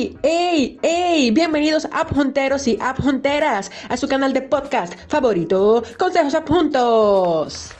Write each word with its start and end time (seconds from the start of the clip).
¡Ey! 0.00 0.16
¡Ey! 0.22 0.78
¡Ey! 0.80 1.30
Bienvenidos 1.30 1.86
Junteros 2.14 2.66
y 2.66 2.78
Junteras 3.02 3.70
a 3.86 3.98
su 3.98 4.08
canal 4.08 4.32
de 4.32 4.40
podcast 4.40 4.94
favorito, 5.08 5.82
Consejos 5.98 6.34
Juntos. 6.48 7.70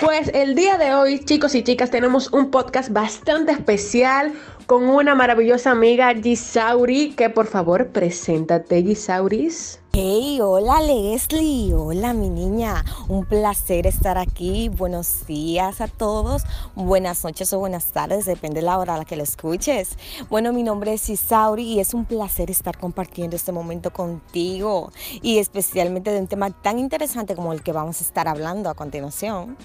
Pues 0.00 0.30
el 0.32 0.54
día 0.54 0.78
de 0.78 0.94
hoy, 0.94 1.18
chicos 1.24 1.56
y 1.56 1.64
chicas, 1.64 1.90
tenemos 1.90 2.32
un 2.32 2.52
podcast 2.52 2.90
bastante 2.92 3.50
especial 3.50 4.34
con 4.66 4.84
una 4.88 5.16
maravillosa 5.16 5.72
amiga 5.72 6.14
Gisauri, 6.14 7.10
que 7.16 7.28
por 7.28 7.48
favor, 7.48 7.88
preséntate 7.88 8.84
Gisauris. 8.84 9.80
Hey, 10.02 10.40
hola 10.40 10.80
Leslie, 10.80 11.74
hola 11.74 12.14
mi 12.14 12.30
niña, 12.30 12.86
un 13.06 13.26
placer 13.26 13.86
estar 13.86 14.16
aquí. 14.16 14.70
Buenos 14.70 15.26
días 15.26 15.82
a 15.82 15.88
todos, 15.88 16.44
buenas 16.74 17.22
noches 17.22 17.52
o 17.52 17.58
buenas 17.58 17.92
tardes, 17.92 18.24
depende 18.24 18.60
de 18.60 18.66
la 18.66 18.78
hora 18.78 18.94
a 18.94 18.96
la 18.96 19.04
que 19.04 19.16
lo 19.16 19.22
escuches. 19.22 19.98
Bueno, 20.30 20.54
mi 20.54 20.62
nombre 20.62 20.94
es 20.94 21.10
Isauri 21.10 21.64
y 21.64 21.80
es 21.80 21.92
un 21.92 22.06
placer 22.06 22.50
estar 22.50 22.78
compartiendo 22.78 23.36
este 23.36 23.52
momento 23.52 23.92
contigo 23.92 24.90
y 25.20 25.36
especialmente 25.36 26.10
de 26.12 26.20
un 26.20 26.28
tema 26.28 26.48
tan 26.48 26.78
interesante 26.78 27.36
como 27.36 27.52
el 27.52 27.62
que 27.62 27.72
vamos 27.72 28.00
a 28.00 28.04
estar 28.04 28.26
hablando 28.26 28.70
a 28.70 28.74
continuación. 28.74 29.58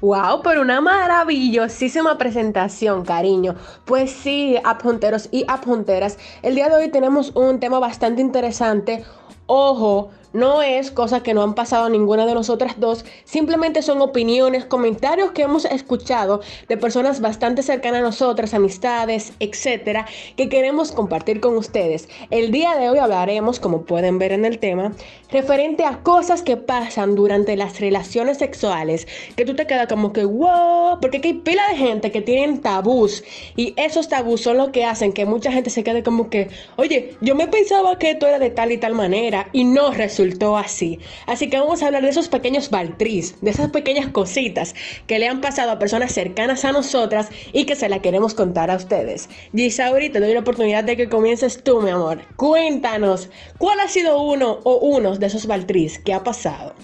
Wow, 0.00 0.40
pero 0.42 0.62
una 0.62 0.80
maravillosísima 0.80 2.16
presentación, 2.16 3.04
cariño. 3.04 3.54
Pues 3.84 4.10
sí, 4.10 4.56
apunteros 4.64 5.28
y 5.30 5.44
apunteras, 5.46 6.18
el 6.40 6.54
día 6.54 6.70
de 6.70 6.76
hoy 6.76 6.88
tenemos 6.88 7.36
un 7.36 7.60
tema 7.60 7.78
bastante 7.78 8.22
interesante. 8.22 9.04
Ojo, 9.52 10.10
no 10.32 10.62
es 10.62 10.90
cosa 10.90 11.22
que 11.22 11.34
no 11.34 11.42
han 11.42 11.54
pasado 11.54 11.88
ninguna 11.88 12.26
de 12.26 12.34
nosotras 12.34 12.74
dos, 12.78 13.04
simplemente 13.24 13.82
son 13.82 14.00
opiniones, 14.00 14.64
comentarios 14.64 15.32
que 15.32 15.42
hemos 15.42 15.64
escuchado 15.64 16.40
de 16.68 16.76
personas 16.76 17.20
bastante 17.20 17.62
cercanas 17.62 18.00
a 18.00 18.04
nosotras, 18.04 18.54
amistades, 18.54 19.32
etcétera, 19.40 20.06
que 20.36 20.48
queremos 20.48 20.92
compartir 20.92 21.40
con 21.40 21.56
ustedes. 21.56 22.08
El 22.30 22.50
día 22.52 22.76
de 22.76 22.88
hoy 22.90 22.98
hablaremos, 22.98 23.58
como 23.58 23.82
pueden 23.82 24.18
ver 24.18 24.32
en 24.32 24.44
el 24.44 24.58
tema, 24.58 24.92
referente 25.30 25.84
a 25.84 26.02
cosas 26.02 26.42
que 26.42 26.56
pasan 26.56 27.14
durante 27.14 27.56
las 27.56 27.80
relaciones 27.80 28.38
sexuales, 28.38 29.06
que 29.36 29.44
tú 29.44 29.54
te 29.54 29.66
quedas 29.66 29.88
como 29.88 30.12
que 30.12 30.24
wow, 30.24 30.98
porque 31.00 31.20
hay 31.22 31.34
pila 31.34 31.62
de 31.70 31.76
gente 31.76 32.12
que 32.12 32.20
tienen 32.20 32.60
tabús 32.60 33.24
y 33.56 33.74
esos 33.76 34.08
tabús 34.08 34.42
son 34.42 34.58
lo 34.58 34.72
que 34.72 34.84
hacen 34.84 35.12
que 35.12 35.26
mucha 35.26 35.50
gente 35.50 35.70
se 35.70 35.82
quede 35.82 36.02
como 36.02 36.30
que, 36.30 36.48
oye, 36.76 37.16
yo 37.20 37.34
me 37.34 37.48
pensaba 37.48 37.98
que 37.98 38.12
esto 38.12 38.26
era 38.26 38.38
de 38.38 38.50
tal 38.50 38.72
y 38.72 38.78
tal 38.78 38.94
manera 38.94 39.48
y 39.52 39.64
no 39.64 39.90
resulta 39.90 40.19
así. 40.58 40.98
Así 41.26 41.48
que 41.48 41.58
vamos 41.58 41.82
a 41.82 41.86
hablar 41.86 42.02
de 42.02 42.10
esos 42.10 42.28
pequeños 42.28 42.70
baltriz, 42.70 43.40
de 43.40 43.50
esas 43.50 43.70
pequeñas 43.70 44.08
cositas 44.08 44.74
que 45.06 45.18
le 45.18 45.28
han 45.28 45.40
pasado 45.40 45.70
a 45.70 45.78
personas 45.78 46.12
cercanas 46.12 46.64
a 46.64 46.72
nosotras 46.72 47.28
y 47.52 47.64
que 47.64 47.76
se 47.76 47.88
la 47.88 48.00
queremos 48.00 48.34
contar 48.34 48.70
a 48.70 48.76
ustedes. 48.76 49.28
Gisauri, 49.54 50.10
te 50.10 50.20
doy 50.20 50.34
la 50.34 50.40
oportunidad 50.40 50.84
de 50.84 50.96
que 50.96 51.08
comiences 51.08 51.62
tú, 51.62 51.80
mi 51.80 51.90
amor. 51.90 52.20
Cuéntanos, 52.36 53.30
¿cuál 53.58 53.80
ha 53.80 53.88
sido 53.88 54.22
uno 54.22 54.60
o 54.64 54.76
unos 54.76 55.20
de 55.20 55.26
esos 55.26 55.46
baltriz 55.46 55.98
que 55.98 56.14
ha 56.14 56.22
pasado? 56.22 56.74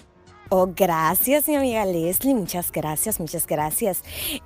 Oh, 0.48 0.68
gracias, 0.76 1.48
mi 1.48 1.56
amiga 1.56 1.84
Leslie. 1.84 2.32
Muchas 2.32 2.70
gracias, 2.70 3.18
muchas 3.18 3.48
gracias. 3.48 4.04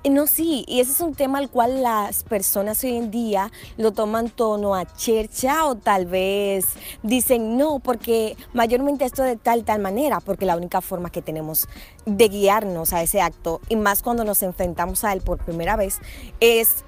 No, 0.09 0.25
sí, 0.25 0.65
y 0.67 0.79
ese 0.79 0.93
es 0.93 1.01
un 1.01 1.13
tema 1.13 1.37
al 1.37 1.51
cual 1.51 1.83
las 1.83 2.23
personas 2.23 2.83
hoy 2.83 2.95
en 2.95 3.11
día 3.11 3.51
lo 3.77 3.91
toman 3.91 4.31
tono 4.31 4.73
a 4.73 4.85
chercha 4.85 5.63
o 5.67 5.75
tal 5.75 6.07
vez 6.07 6.65
dicen 7.03 7.55
no, 7.55 7.77
porque 7.77 8.35
mayormente 8.51 9.05
esto 9.05 9.21
de 9.21 9.35
tal, 9.35 9.63
tal 9.63 9.79
manera, 9.79 10.21
porque 10.21 10.47
la 10.47 10.57
única 10.57 10.81
forma 10.81 11.11
que 11.11 11.21
tenemos 11.21 11.67
de 12.07 12.29
guiarnos 12.29 12.93
a 12.93 13.03
ese 13.03 13.21
acto, 13.21 13.61
y 13.69 13.75
más 13.75 14.01
cuando 14.01 14.23
nos 14.23 14.41
enfrentamos 14.41 15.03
a 15.03 15.13
él 15.13 15.21
por 15.21 15.37
primera 15.37 15.75
vez, 15.75 15.99
es 16.39 16.83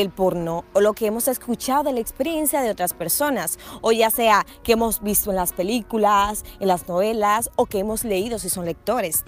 el 0.00 0.08
porno 0.08 0.64
o 0.72 0.80
lo 0.80 0.94
que 0.94 1.06
hemos 1.06 1.28
escuchado 1.28 1.82
de 1.82 1.92
la 1.92 2.00
experiencia 2.00 2.62
de 2.62 2.70
otras 2.70 2.94
personas, 2.94 3.58
o 3.82 3.92
ya 3.92 4.08
sea 4.10 4.46
que 4.62 4.72
hemos 4.72 5.02
visto 5.02 5.30
en 5.30 5.36
las 5.36 5.52
películas, 5.52 6.44
en 6.60 6.68
las 6.68 6.88
novelas 6.88 7.50
o 7.56 7.66
que 7.66 7.80
hemos 7.80 8.02
leído 8.02 8.38
si 8.38 8.48
son 8.48 8.64
lectores. 8.64 9.24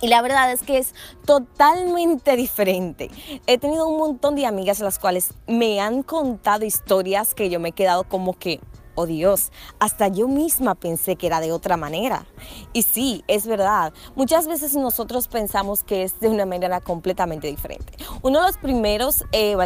Y 0.00 0.08
la 0.08 0.20
verdad 0.20 0.50
es 0.50 0.62
que 0.62 0.78
es 0.78 0.94
totalmente 1.24 2.34
diferente. 2.34 3.12
He 3.46 3.58
tenido 3.58 3.86
un 3.86 3.98
montón 3.98 4.34
de 4.34 4.44
amigas 4.44 4.80
las 4.80 4.98
cuales 4.98 5.34
me 5.46 5.80
han 5.80 6.02
contado 6.02 6.64
historias 6.64 7.34
que 7.34 7.48
yo 7.48 7.60
me 7.60 7.68
he 7.68 7.72
quedado 7.72 8.02
como 8.02 8.36
que, 8.36 8.58
oh 8.94 9.06
Dios, 9.06 9.52
hasta 9.78 10.08
yo 10.08 10.28
misma 10.28 10.74
pensé 10.74 11.16
que 11.16 11.26
era 11.26 11.40
de 11.40 11.52
otra 11.52 11.76
manera. 11.76 12.26
Y 12.72 12.82
sí, 12.82 13.24
es 13.28 13.46
verdad, 13.46 13.92
muchas 14.14 14.46
veces 14.46 14.74
nosotros 14.74 15.28
pensamos 15.28 15.82
que 15.84 16.02
es 16.02 16.20
de 16.20 16.28
una 16.28 16.46
manera 16.46 16.80
completamente 16.80 17.48
diferente. 17.48 17.92
Uno 18.22 18.40
de 18.40 18.46
los 18.46 18.56
primeros 18.58 19.24
eh, 19.32 19.56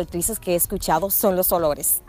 que 0.41 0.53
he 0.53 0.57
escuchado 0.57 1.11
son 1.11 1.37
los 1.37 1.53
olores 1.53 2.03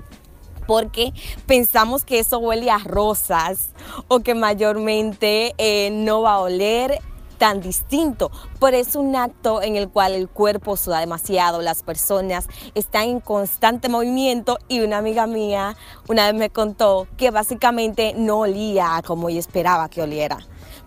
porque 0.67 1.13
pensamos 1.45 2.03
que 2.03 2.19
eso 2.19 2.39
huele 2.39 2.69
a 2.69 2.77
rosas 2.77 3.69
o 4.09 4.19
que 4.19 4.35
mayormente 4.35 5.55
eh, 5.57 5.89
no 5.91 6.21
va 6.21 6.33
a 6.33 6.39
oler 6.39 6.99
tan 7.37 7.61
distinto, 7.61 8.31
pero 8.59 8.77
es 8.77 8.95
un 8.95 9.15
acto 9.15 9.61
en 9.61 9.75
el 9.75 9.89
cual 9.89 10.13
el 10.13 10.27
cuerpo 10.27 10.77
suda 10.77 10.99
demasiado, 10.99 11.61
las 11.61 11.83
personas 11.83 12.47
están 12.75 13.03
en 13.03 13.19
constante 13.19 13.89
movimiento 13.89 14.57
y 14.67 14.81
una 14.81 14.97
amiga 14.97 15.27
mía 15.27 15.75
una 16.07 16.25
vez 16.25 16.39
me 16.39 16.49
contó 16.49 17.07
que 17.17 17.31
básicamente 17.31 18.13
no 18.15 18.39
olía 18.39 19.01
como 19.05 19.29
ella 19.29 19.39
esperaba 19.39 19.89
que 19.89 20.01
oliera, 20.01 20.39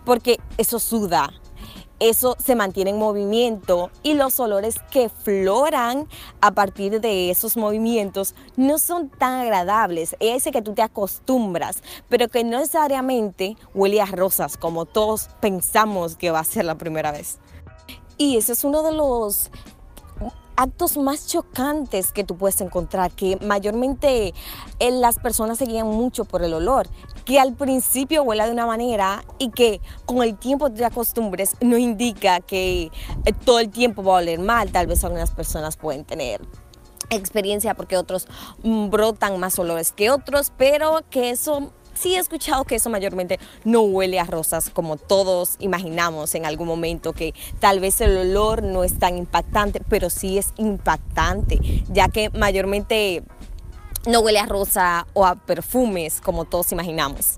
porque 0.05 0.39
eso 0.57 0.79
suda, 0.79 1.31
eso 2.01 2.35
se 2.43 2.55
mantiene 2.55 2.89
en 2.89 2.97
movimiento 2.97 3.91
y 4.01 4.15
los 4.15 4.39
olores 4.39 4.81
que 4.89 5.07
floran 5.07 6.07
a 6.41 6.51
partir 6.51 6.99
de 6.99 7.29
esos 7.29 7.57
movimientos 7.57 8.33
no 8.57 8.79
son 8.79 9.09
tan 9.09 9.39
agradables. 9.39 10.15
Ese 10.19 10.51
que 10.51 10.63
tú 10.63 10.73
te 10.73 10.81
acostumbras, 10.81 11.83
pero 12.09 12.27
que 12.27 12.43
no 12.43 12.57
necesariamente 12.57 13.55
huele 13.75 14.01
a 14.01 14.07
rosas 14.07 14.57
como 14.57 14.85
todos 14.85 15.29
pensamos 15.39 16.15
que 16.15 16.31
va 16.31 16.39
a 16.39 16.43
ser 16.43 16.65
la 16.65 16.75
primera 16.75 17.11
vez. 17.11 17.37
Y 18.17 18.37
ese 18.37 18.53
es 18.53 18.63
uno 18.63 18.81
de 18.81 18.93
los 18.93 19.51
actos 20.55 20.97
más 20.97 21.27
chocantes 21.27 22.11
que 22.11 22.23
tú 22.23 22.37
puedes 22.37 22.61
encontrar, 22.61 23.11
que 23.11 23.37
mayormente 23.37 24.33
eh, 24.79 24.91
las 24.91 25.17
personas 25.19 25.57
se 25.57 25.65
guían 25.65 25.87
mucho 25.87 26.25
por 26.25 26.43
el 26.43 26.53
olor, 26.53 26.87
que 27.25 27.39
al 27.39 27.53
principio 27.53 28.23
huele 28.23 28.45
de 28.45 28.51
una 28.51 28.65
manera 28.65 29.23
y 29.37 29.49
que 29.49 29.81
con 30.05 30.23
el 30.23 30.37
tiempo 30.37 30.71
te 30.71 30.83
acostumbres, 30.85 31.55
no 31.61 31.77
indica 31.77 32.39
que 32.39 32.91
eh, 33.25 33.33
todo 33.45 33.59
el 33.59 33.69
tiempo 33.69 34.03
va 34.03 34.15
a 34.15 34.21
oler 34.21 34.39
mal, 34.39 34.71
tal 34.71 34.87
vez 34.87 35.03
algunas 35.03 35.31
personas 35.31 35.77
pueden 35.77 36.05
tener 36.05 36.41
experiencia 37.09 37.73
porque 37.73 37.97
otros 37.97 38.27
mm, 38.63 38.89
brotan 38.89 39.39
más 39.39 39.59
olores 39.59 39.91
que 39.91 40.09
otros, 40.09 40.51
pero 40.57 41.01
que 41.09 41.29
eso 41.29 41.71
sí 42.01 42.15
he 42.15 42.19
escuchado 42.19 42.63
que 42.63 42.75
eso 42.75 42.89
mayormente 42.89 43.39
no 43.63 43.81
huele 43.81 44.19
a 44.19 44.23
rosas 44.23 44.69
como 44.69 44.97
todos 44.97 45.55
imaginamos 45.59 46.33
en 46.35 46.45
algún 46.45 46.67
momento, 46.67 47.13
que 47.13 47.33
tal 47.59 47.79
vez 47.79 48.01
el 48.01 48.17
olor 48.17 48.63
no 48.63 48.83
es 48.83 48.97
tan 48.97 49.17
impactante, 49.17 49.81
pero 49.87 50.09
sí 50.09 50.37
es 50.37 50.53
impactante, 50.57 51.59
ya 51.89 52.09
que 52.09 52.29
mayormente 52.31 53.23
no 54.07 54.21
huele 54.21 54.39
a 54.39 54.47
rosa 54.47 55.05
o 55.13 55.25
a 55.25 55.35
perfumes 55.35 56.21
como 56.21 56.45
todos 56.45 56.71
imaginamos. 56.71 57.37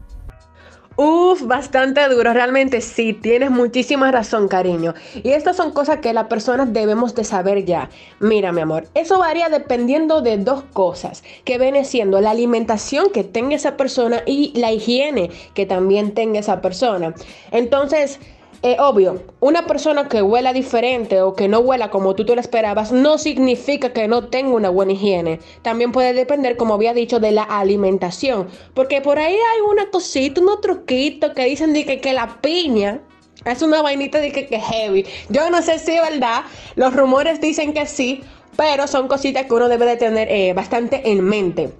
Uf, 0.95 1.47
bastante 1.47 2.07
duro, 2.07 2.33
realmente 2.33 2.79
sí, 2.79 3.13
tienes 3.13 3.49
muchísima 3.49 4.11
razón, 4.11 4.47
cariño. 4.47 4.93
Y 5.23 5.31
estas 5.31 5.57
son 5.57 5.71
cosas 5.71 5.99
que 5.99 6.13
las 6.13 6.27
personas 6.27 6.71
debemos 6.71 7.15
de 7.15 7.23
saber 7.23 7.65
ya. 7.65 7.89
Mira, 8.19 8.51
mi 8.51 8.61
amor, 8.61 8.85
eso 8.93 9.17
varía 9.17 9.49
dependiendo 9.49 10.21
de 10.21 10.37
dos 10.37 10.63
cosas, 10.71 11.23
que 11.45 11.57
viene 11.57 11.83
siendo 11.83 12.21
la 12.21 12.29
alimentación 12.29 13.09
que 13.11 13.23
tenga 13.23 13.55
esa 13.55 13.75
persona 13.75 14.21
y 14.27 14.53
la 14.55 14.71
higiene 14.71 15.31
que 15.55 15.65
también 15.65 16.13
tenga 16.13 16.39
esa 16.39 16.61
persona. 16.61 17.15
Entonces, 17.49 18.19
es 18.63 18.79
obvio, 18.79 19.21
una 19.41 19.65
persona 19.67 20.07
que 20.07 20.21
huela 20.21 20.53
diferente 20.53 21.21
o 21.21 21.35
que 21.35 21.49
no 21.49 21.59
huela 21.59 21.91
como 21.91 22.15
tú 22.15 22.25
te 22.25 22.33
lo 22.33 22.39
esperabas 22.39 22.93
no 22.93 23.17
significa 23.17 23.91
que 23.91 24.07
no 24.07 24.29
tenga 24.29 24.55
una 24.55 24.69
buena 24.69 24.93
higiene. 24.93 25.41
También 25.61 25.91
puede 25.91 26.13
depender, 26.13 26.55
como 26.55 26.75
había 26.75 26.93
dicho, 26.93 27.19
de 27.19 27.33
la 27.33 27.43
alimentación. 27.43 28.47
Porque 28.73 29.01
por 29.01 29.19
ahí 29.19 29.33
hay 29.35 29.61
una 29.69 29.87
cosita, 29.91 30.39
unos 30.39 30.61
truquitos 30.61 31.33
que 31.33 31.43
dicen 31.43 31.73
de 31.73 31.99
que, 31.99 32.13
la 32.13 32.39
piña 32.39 33.01
es 33.45 33.61
una 33.61 33.81
vainita 33.81 34.19
de 34.19 34.31
que, 34.31 34.47
que 34.47 34.59
heavy. 34.61 35.05
Yo 35.27 35.49
no 35.49 35.61
sé 35.61 35.77
si 35.77 35.91
es 35.91 36.01
verdad, 36.01 36.43
los 36.77 36.95
rumores 36.95 37.41
dicen 37.41 37.73
que 37.73 37.85
sí, 37.85 38.23
pero 38.55 38.87
son 38.87 39.09
cositas 39.09 39.45
que 39.45 39.53
uno 39.53 39.67
debe 39.67 39.85
de 39.85 39.97
tener 39.97 40.29
eh, 40.31 40.53
bastante 40.53 41.11
en 41.11 41.21
mente. 41.21 41.73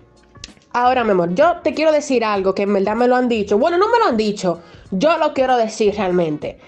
Ahora, 0.76 1.04
mi 1.04 1.12
amor, 1.12 1.36
yo 1.36 1.58
te 1.64 1.76
quiero 1.76 1.92
decir 1.92 2.26
algo 2.26 2.56
que 2.56 2.64
en 2.64 2.74
verdad 2.74 2.96
me 2.96 3.08
lo 3.08 3.16
han 3.16 3.30
dicho. 3.30 3.60
Bueno, 3.60 3.78
no 3.78 3.90
me 3.90 4.00
lo 4.00 4.06
han 4.06 4.18
dicho, 4.18 4.60
yo 4.94 5.18
lo 5.18 5.34
quiero 5.34 5.57
decir 5.57 5.95
realmente. 5.95 6.60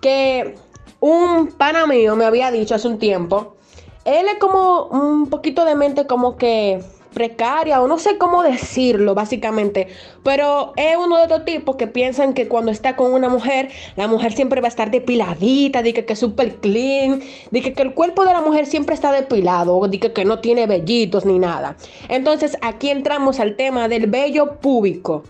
Que 0.00 0.54
un 1.00 1.48
pana 1.48 1.86
mío 1.86 2.16
me 2.16 2.24
había 2.24 2.50
dicho 2.50 2.74
hace 2.74 2.88
un 2.88 2.98
tiempo, 2.98 3.56
él 4.04 4.26
es 4.28 4.38
como 4.38 4.86
un 4.86 5.28
poquito 5.28 5.64
de 5.64 5.74
mente 5.74 6.06
como 6.06 6.36
que 6.36 6.82
precaria 7.12 7.80
o 7.80 7.86
no 7.86 7.98
sé 7.98 8.18
cómo 8.18 8.42
decirlo 8.42 9.14
básicamente, 9.14 9.88
pero 10.22 10.72
es 10.76 10.96
uno 10.96 11.16
de 11.18 11.24
estos 11.24 11.44
tipos 11.44 11.76
que 11.76 11.86
piensan 11.86 12.32
que 12.34 12.48
cuando 12.48 12.70
está 12.70 12.96
con 12.96 13.12
una 13.12 13.28
mujer, 13.28 13.70
la 13.96 14.08
mujer 14.08 14.32
siempre 14.32 14.60
va 14.60 14.68
a 14.68 14.70
estar 14.70 14.90
depiladita, 14.90 15.82
de 15.82 15.92
que, 15.92 16.10
es 16.10 16.18
súper 16.18 16.56
clean, 16.56 17.20
de 17.50 17.60
que, 17.60 17.80
el 17.82 17.94
cuerpo 17.94 18.24
de 18.24 18.32
la 18.32 18.40
mujer 18.40 18.66
siempre 18.66 18.94
está 18.94 19.12
depilado, 19.12 19.86
de 19.88 20.00
que, 20.00 20.12
que 20.12 20.24
no 20.24 20.38
tiene 20.38 20.66
vellitos 20.66 21.24
ni 21.24 21.38
nada. 21.38 21.76
Entonces 22.08 22.56
aquí 22.62 22.90
entramos 22.90 23.40
al 23.40 23.56
tema 23.56 23.88
del 23.88 24.06
vello 24.06 24.58
público. 24.60 25.24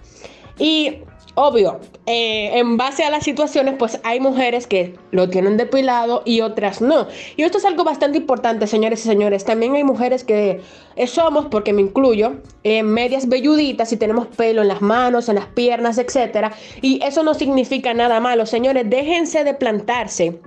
Y 0.59 0.99
Obvio, 1.35 1.81
eh, 2.05 2.59
en 2.59 2.77
base 2.77 3.05
a 3.05 3.11
las 3.11 3.25
situaciones, 3.25 3.77
pues 3.79 3.99
hay 4.05 4.21
mujeres 4.21 4.67
que 4.67 4.99
lo 5.13 5.31
tienen 5.31 5.57
depilado 5.57 6.23
y 6.27 6.43
otras 6.43 6.83
no. 6.83 7.07
Y 7.37 7.43
esto 7.43 7.57
es 7.57 7.65
algo 7.65 7.85
bastante 7.85 8.19
importante, 8.19 8.67
señores 8.67 9.01
y 9.01 9.09
señores. 9.09 9.47
También 9.47 9.75
hay 9.75 9.83
mujeres 9.83 10.25
que 10.25 10.61
eh, 10.95 11.07
somos, 11.07 11.47
porque 11.47 11.73
me 11.73 11.81
incluyo, 11.81 12.35
en 12.65 12.87
medias 12.93 13.31
velluditas 13.31 13.91
y 13.93 13.97
tenemos 13.97 14.27
pelo 14.27 14.61
en 14.61 14.69
las 14.69 14.83
manos, 14.83 15.31
en 15.31 15.37
las 15.37 15.47
piernas, 15.47 15.97
etc. 15.97 16.53
Y 16.83 17.03
eso 17.03 17.23
no 17.23 17.33
significa 17.33 17.95
nada 17.95 18.21
malo, 18.21 18.45
señores. 18.45 18.85
Déjense 18.91 19.43
de 19.43 19.55
plantarse 19.55 20.39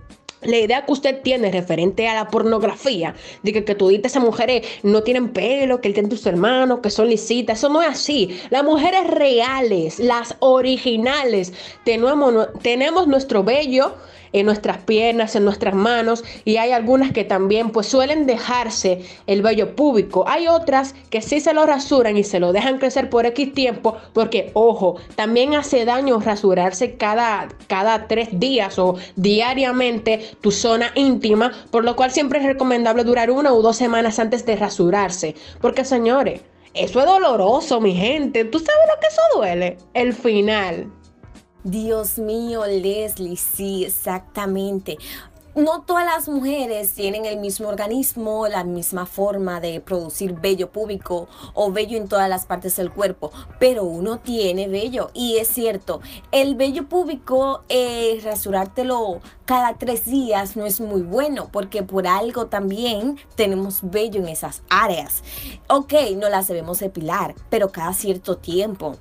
la 0.42 0.58
idea 0.58 0.86
que 0.86 0.92
usted 0.92 1.22
tiene 1.22 1.52
referente 1.52 2.08
a 2.08 2.14
la 2.14 2.28
pornografía, 2.30 3.16
de 3.44 3.54
que, 3.54 3.66
que 3.66 3.76
dices 3.76 4.06
esas 4.06 4.24
mujeres 4.24 4.66
no 4.84 5.04
tienen 5.04 5.30
pelo, 5.30 5.82
que 5.82 5.88
él 5.88 5.94
tiene 5.94 6.10
tus 6.10 6.26
hermanos, 6.26 6.80
que 6.82 6.90
son 6.90 7.10
lisitas, 7.10 7.58
eso 7.58 7.70
no 7.70 7.82
es 7.82 7.90
así. 7.90 8.40
Las 8.50 8.64
mujeres 8.64 9.08
reales, 9.08 10.00
las 10.00 10.36
originales, 10.40 11.54
tenemos, 11.84 12.48
tenemos 12.62 13.08
nuestro 13.08 13.44
vello 13.44 13.96
en 14.36 14.46
nuestras 14.46 14.80
piernas, 14.80 15.36
en 15.38 15.46
nuestras 15.46 15.74
manos 15.74 16.26
y 16.44 16.58
hay 16.58 16.72
algunas 16.72 17.14
que 17.14 17.24
también 17.24 17.70
pues 17.70 17.88
suelen 17.88 18.26
dejarse 18.26 19.02
el 19.28 19.42
vello 19.42 19.78
público. 19.78 20.26
Hay 20.28 20.50
otras 20.50 20.94
que 21.10 21.22
sí 21.22 21.40
se 21.40 21.54
lo 21.54 21.66
rasuran 21.66 22.18
y 22.18 22.26
se 22.26 22.42
lo 22.42 22.52
dejan 22.52 22.78
crecer 22.78 23.10
por 23.10 23.26
X 23.26 23.54
tiempo 23.54 23.96
porque, 24.12 24.52
ojo, 24.54 24.98
también 25.16 25.56
hace 25.56 25.86
daño 25.86 26.20
rasurarse 26.20 26.96
cada, 26.96 27.48
cada 27.68 28.08
tres 28.08 28.28
días 28.34 28.78
o 28.78 28.98
diariamente 29.16 30.32
tu 30.42 30.52
zona 30.52 30.92
íntima, 30.96 31.54
por 31.72 31.86
lo 31.86 31.96
cual 31.96 32.12
siempre 32.12 32.40
es 32.40 32.46
recomendable 32.46 33.06
durar 33.06 33.32
una 33.32 33.54
o 33.54 33.62
dos 33.62 33.78
semanas 33.78 34.20
antes 34.20 34.46
de 34.46 34.58
rasurarse. 34.58 35.36
Porque 35.62 35.86
señores, 35.86 36.42
eso 36.74 37.00
es 37.00 37.06
doloroso, 37.06 37.80
mi 37.80 37.96
gente. 37.96 38.44
¿Tú 38.44 38.60
sabes 38.60 38.82
lo 38.94 39.00
que 39.00 39.08
eso 39.08 39.22
duele? 39.38 39.78
El 39.94 40.14
final. 40.14 40.92
Dios 41.66 42.20
mío, 42.20 42.64
Leslie, 42.68 43.38
sí, 43.38 43.86
exactamente. 43.86 45.00
No 45.56 45.82
todas 45.82 46.06
las 46.06 46.30
mujeres 46.30 46.94
tienen 46.94 47.26
el 47.26 47.40
mismo 47.40 47.70
organismo, 47.70 48.48
la 48.48 48.64
misma 48.64 49.08
forma 49.08 49.60
de 49.60 49.82
producir 49.82 50.34
vello 50.34 50.70
púbico 50.70 51.28
o 51.56 51.72
vello 51.72 51.98
en 51.98 52.08
todas 52.08 52.30
las 52.30 52.46
partes 52.46 52.76
del 52.76 52.92
cuerpo, 52.92 53.32
pero 53.58 53.84
uno 53.84 54.20
tiene 54.20 54.68
vello 54.68 55.10
y 55.16 55.38
es 55.38 55.48
cierto, 55.48 56.02
el 56.32 56.54
vello 56.54 56.88
púbico, 56.88 57.64
eh, 57.68 58.22
rasurártelo 58.24 59.22
cada 59.46 59.76
tres 59.80 60.06
días 60.06 60.56
no 60.56 60.68
es 60.68 60.80
muy 60.80 61.02
bueno 61.02 61.50
porque 61.52 61.82
por 61.82 62.06
algo 62.06 62.46
también 62.46 63.18
tenemos 63.34 63.80
vello 63.82 64.20
en 64.22 64.28
esas 64.28 64.62
áreas. 64.70 65.24
Ok, 65.68 65.94
no 66.16 66.30
las 66.30 66.48
debemos 66.48 66.78
depilar, 66.78 67.34
pero 67.50 67.72
cada 67.72 67.94
cierto 67.94 68.38
tiempo. 68.38 68.98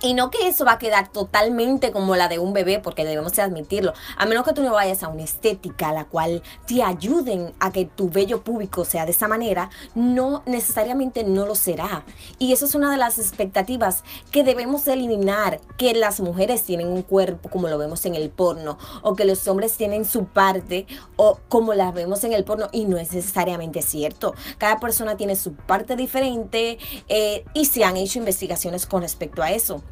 Y 0.00 0.14
no 0.14 0.30
que 0.30 0.46
eso 0.46 0.64
va 0.64 0.72
a 0.72 0.78
quedar 0.78 1.10
totalmente 1.10 1.90
como 1.90 2.14
la 2.14 2.28
de 2.28 2.38
un 2.38 2.52
bebé, 2.52 2.78
porque 2.78 3.04
debemos 3.04 3.32
de 3.32 3.42
admitirlo. 3.42 3.94
A 4.16 4.26
menos 4.26 4.44
que 4.44 4.52
tú 4.52 4.62
no 4.62 4.72
vayas 4.72 5.02
a 5.02 5.08
una 5.08 5.24
estética 5.24 5.92
la 5.92 6.04
cual 6.04 6.42
te 6.66 6.84
ayuden 6.84 7.52
a 7.58 7.72
que 7.72 7.84
tu 7.84 8.08
vello 8.08 8.42
público 8.42 8.84
sea 8.84 9.04
de 9.06 9.10
esa 9.10 9.26
manera, 9.26 9.70
no 9.96 10.42
necesariamente 10.46 11.24
no 11.24 11.46
lo 11.46 11.56
será. 11.56 12.04
Y 12.38 12.52
eso 12.52 12.64
es 12.64 12.76
una 12.76 12.92
de 12.92 12.96
las 12.96 13.18
expectativas 13.18 14.04
que 14.30 14.44
debemos 14.44 14.86
eliminar, 14.86 15.60
que 15.76 15.92
las 15.94 16.20
mujeres 16.20 16.62
tienen 16.62 16.88
un 16.88 17.02
cuerpo 17.02 17.48
como 17.48 17.66
lo 17.66 17.76
vemos 17.76 18.06
en 18.06 18.14
el 18.14 18.30
porno, 18.30 18.78
o 19.02 19.16
que 19.16 19.24
los 19.24 19.48
hombres 19.48 19.76
tienen 19.76 20.04
su 20.04 20.26
parte, 20.26 20.86
o 21.16 21.40
como 21.48 21.74
las 21.74 21.92
vemos 21.92 22.22
en 22.22 22.34
el 22.34 22.44
porno, 22.44 22.68
y 22.70 22.84
no 22.84 22.98
es 22.98 23.12
necesariamente 23.12 23.82
cierto. 23.82 24.34
Cada 24.58 24.78
persona 24.78 25.16
tiene 25.16 25.34
su 25.34 25.54
parte 25.54 25.96
diferente 25.96 26.78
eh, 27.08 27.44
y 27.52 27.64
se 27.64 27.82
han 27.82 27.96
hecho 27.96 28.20
investigaciones 28.20 28.86
con 28.86 29.02
respecto 29.02 29.42
a 29.42 29.50
eso 29.50 29.82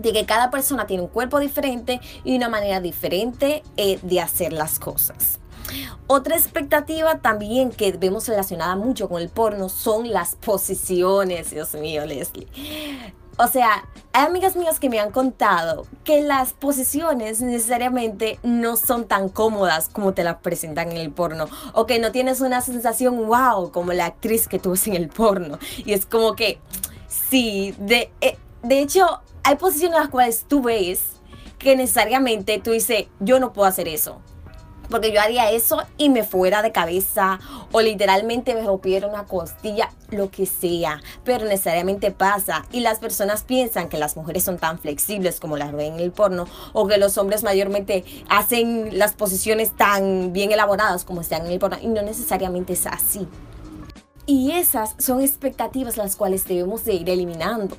de 0.00 0.12
que 0.12 0.26
cada 0.26 0.50
persona 0.50 0.86
tiene 0.86 1.02
un 1.02 1.08
cuerpo 1.08 1.38
diferente 1.38 2.00
y 2.24 2.36
una 2.36 2.48
manera 2.48 2.80
diferente 2.80 3.62
eh, 3.76 3.98
de 4.02 4.20
hacer 4.20 4.52
las 4.52 4.78
cosas. 4.78 5.38
Otra 6.06 6.36
expectativa 6.36 7.18
también 7.18 7.70
que 7.70 7.92
vemos 7.92 8.26
relacionada 8.28 8.76
mucho 8.76 9.08
con 9.08 9.20
el 9.20 9.28
porno 9.28 9.68
son 9.68 10.10
las 10.10 10.36
posiciones, 10.36 11.50
Dios 11.50 11.74
mío, 11.74 12.06
Leslie. 12.06 12.48
O 13.40 13.46
sea, 13.46 13.84
hay 14.12 14.26
amigas 14.26 14.56
mías 14.56 14.80
que 14.80 14.90
me 14.90 14.98
han 14.98 15.12
contado 15.12 15.86
que 16.02 16.22
las 16.22 16.54
posiciones 16.54 17.40
necesariamente 17.40 18.40
no 18.42 18.76
son 18.76 19.06
tan 19.06 19.28
cómodas 19.28 19.88
como 19.90 20.12
te 20.12 20.24
las 20.24 20.38
presentan 20.38 20.90
en 20.90 20.96
el 20.96 21.12
porno. 21.12 21.46
O 21.72 21.86
que 21.86 22.00
no 22.00 22.10
tienes 22.10 22.40
una 22.40 22.62
sensación 22.62 23.28
wow 23.28 23.70
como 23.70 23.92
la 23.92 24.06
actriz 24.06 24.48
que 24.48 24.58
tú 24.58 24.74
en 24.86 24.94
el 24.94 25.08
porno. 25.08 25.58
Y 25.76 25.92
es 25.92 26.04
como 26.04 26.34
que, 26.34 26.58
sí, 27.06 27.76
de, 27.78 28.10
eh, 28.20 28.36
de 28.64 28.80
hecho, 28.80 29.20
hay 29.48 29.56
posiciones 29.56 29.96
en 29.96 30.02
las 30.02 30.10
cuales 30.10 30.44
tú 30.46 30.60
ves 30.60 31.00
que 31.58 31.74
necesariamente 31.74 32.60
tú 32.62 32.72
dices, 32.72 33.06
yo 33.18 33.40
no 33.40 33.54
puedo 33.54 33.66
hacer 33.66 33.88
eso. 33.88 34.20
Porque 34.90 35.10
yo 35.10 35.22
haría 35.22 35.50
eso 35.50 35.82
y 35.96 36.10
me 36.10 36.22
fuera 36.22 36.60
de 36.60 36.70
cabeza 36.70 37.40
o 37.72 37.80
literalmente 37.80 38.54
me 38.54 38.62
rompiera 38.62 39.06
una 39.06 39.24
costilla, 39.24 39.90
lo 40.10 40.30
que 40.30 40.44
sea. 40.44 41.00
Pero 41.24 41.46
necesariamente 41.46 42.10
pasa 42.10 42.66
y 42.72 42.80
las 42.80 42.98
personas 42.98 43.42
piensan 43.42 43.88
que 43.88 43.96
las 43.96 44.18
mujeres 44.18 44.44
son 44.44 44.58
tan 44.58 44.78
flexibles 44.78 45.40
como 45.40 45.56
las 45.56 45.72
ven 45.72 45.94
en 45.94 46.00
el 46.00 46.12
porno 46.12 46.44
o 46.74 46.86
que 46.86 46.98
los 46.98 47.16
hombres 47.16 47.42
mayormente 47.42 48.04
hacen 48.28 48.98
las 48.98 49.14
posiciones 49.14 49.74
tan 49.74 50.34
bien 50.34 50.52
elaboradas 50.52 51.06
como 51.06 51.22
están 51.22 51.46
en 51.46 51.52
el 51.52 51.58
porno 51.58 51.78
y 51.80 51.86
no 51.86 52.02
necesariamente 52.02 52.74
es 52.74 52.86
así. 52.86 53.26
Y 54.26 54.50
esas 54.52 54.94
son 54.98 55.22
expectativas 55.22 55.96
las 55.96 56.16
cuales 56.16 56.46
debemos 56.46 56.84
de 56.84 56.92
ir 56.92 57.08
eliminando. 57.08 57.78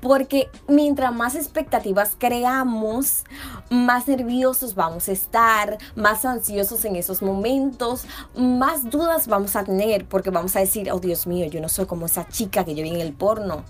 Porque 0.00 0.50
mientras 0.68 1.14
más 1.14 1.34
expectativas 1.34 2.16
creamos, 2.18 3.24
más 3.70 4.08
nerviosos 4.08 4.74
vamos 4.74 5.08
a 5.08 5.12
estar, 5.12 5.78
más 5.94 6.24
ansiosos 6.24 6.84
en 6.84 6.96
esos 6.96 7.22
momentos, 7.22 8.04
más 8.36 8.90
dudas 8.90 9.28
vamos 9.28 9.56
a 9.56 9.64
tener 9.64 10.06
porque 10.06 10.30
vamos 10.30 10.56
a 10.56 10.60
decir, 10.60 10.90
oh 10.90 11.00
Dios 11.00 11.26
mío, 11.26 11.46
yo 11.46 11.60
no 11.60 11.68
soy 11.68 11.86
como 11.86 12.06
esa 12.06 12.28
chica 12.28 12.64
que 12.64 12.74
yo 12.74 12.82
vi 12.82 12.90
en 12.90 13.00
el 13.00 13.12
porno. 13.12 13.64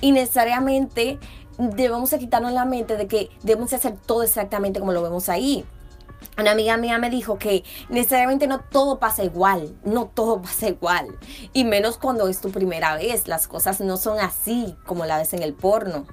Y 0.00 0.12
necesariamente 0.12 1.18
debemos 1.58 2.10
quitarnos 2.10 2.52
la 2.52 2.64
mente 2.64 2.96
de 2.96 3.06
que 3.06 3.30
debemos 3.42 3.72
hacer 3.72 3.96
todo 4.06 4.22
exactamente 4.22 4.80
como 4.80 4.92
lo 4.92 5.02
vemos 5.02 5.28
ahí 5.28 5.64
una 6.38 6.50
amiga 6.52 6.76
mía 6.76 6.98
me 6.98 7.10
dijo 7.10 7.38
que 7.38 7.64
necesariamente 7.88 8.46
no 8.46 8.60
todo 8.60 8.98
pasa 8.98 9.24
igual, 9.24 9.76
no 9.84 10.06
todo 10.06 10.42
pasa 10.42 10.68
igual. 10.68 11.18
Y 11.52 11.64
menos 11.64 11.98
cuando 11.98 12.28
es 12.28 12.40
tu 12.40 12.50
primera 12.50 12.96
vez, 12.96 13.28
las 13.28 13.48
cosas 13.48 13.80
no 13.80 13.96
son 13.96 14.18
así 14.18 14.76
como 14.86 15.06
la 15.06 15.18
ves 15.18 15.34
en 15.34 15.42
el 15.42 15.54
porno. 15.54 16.06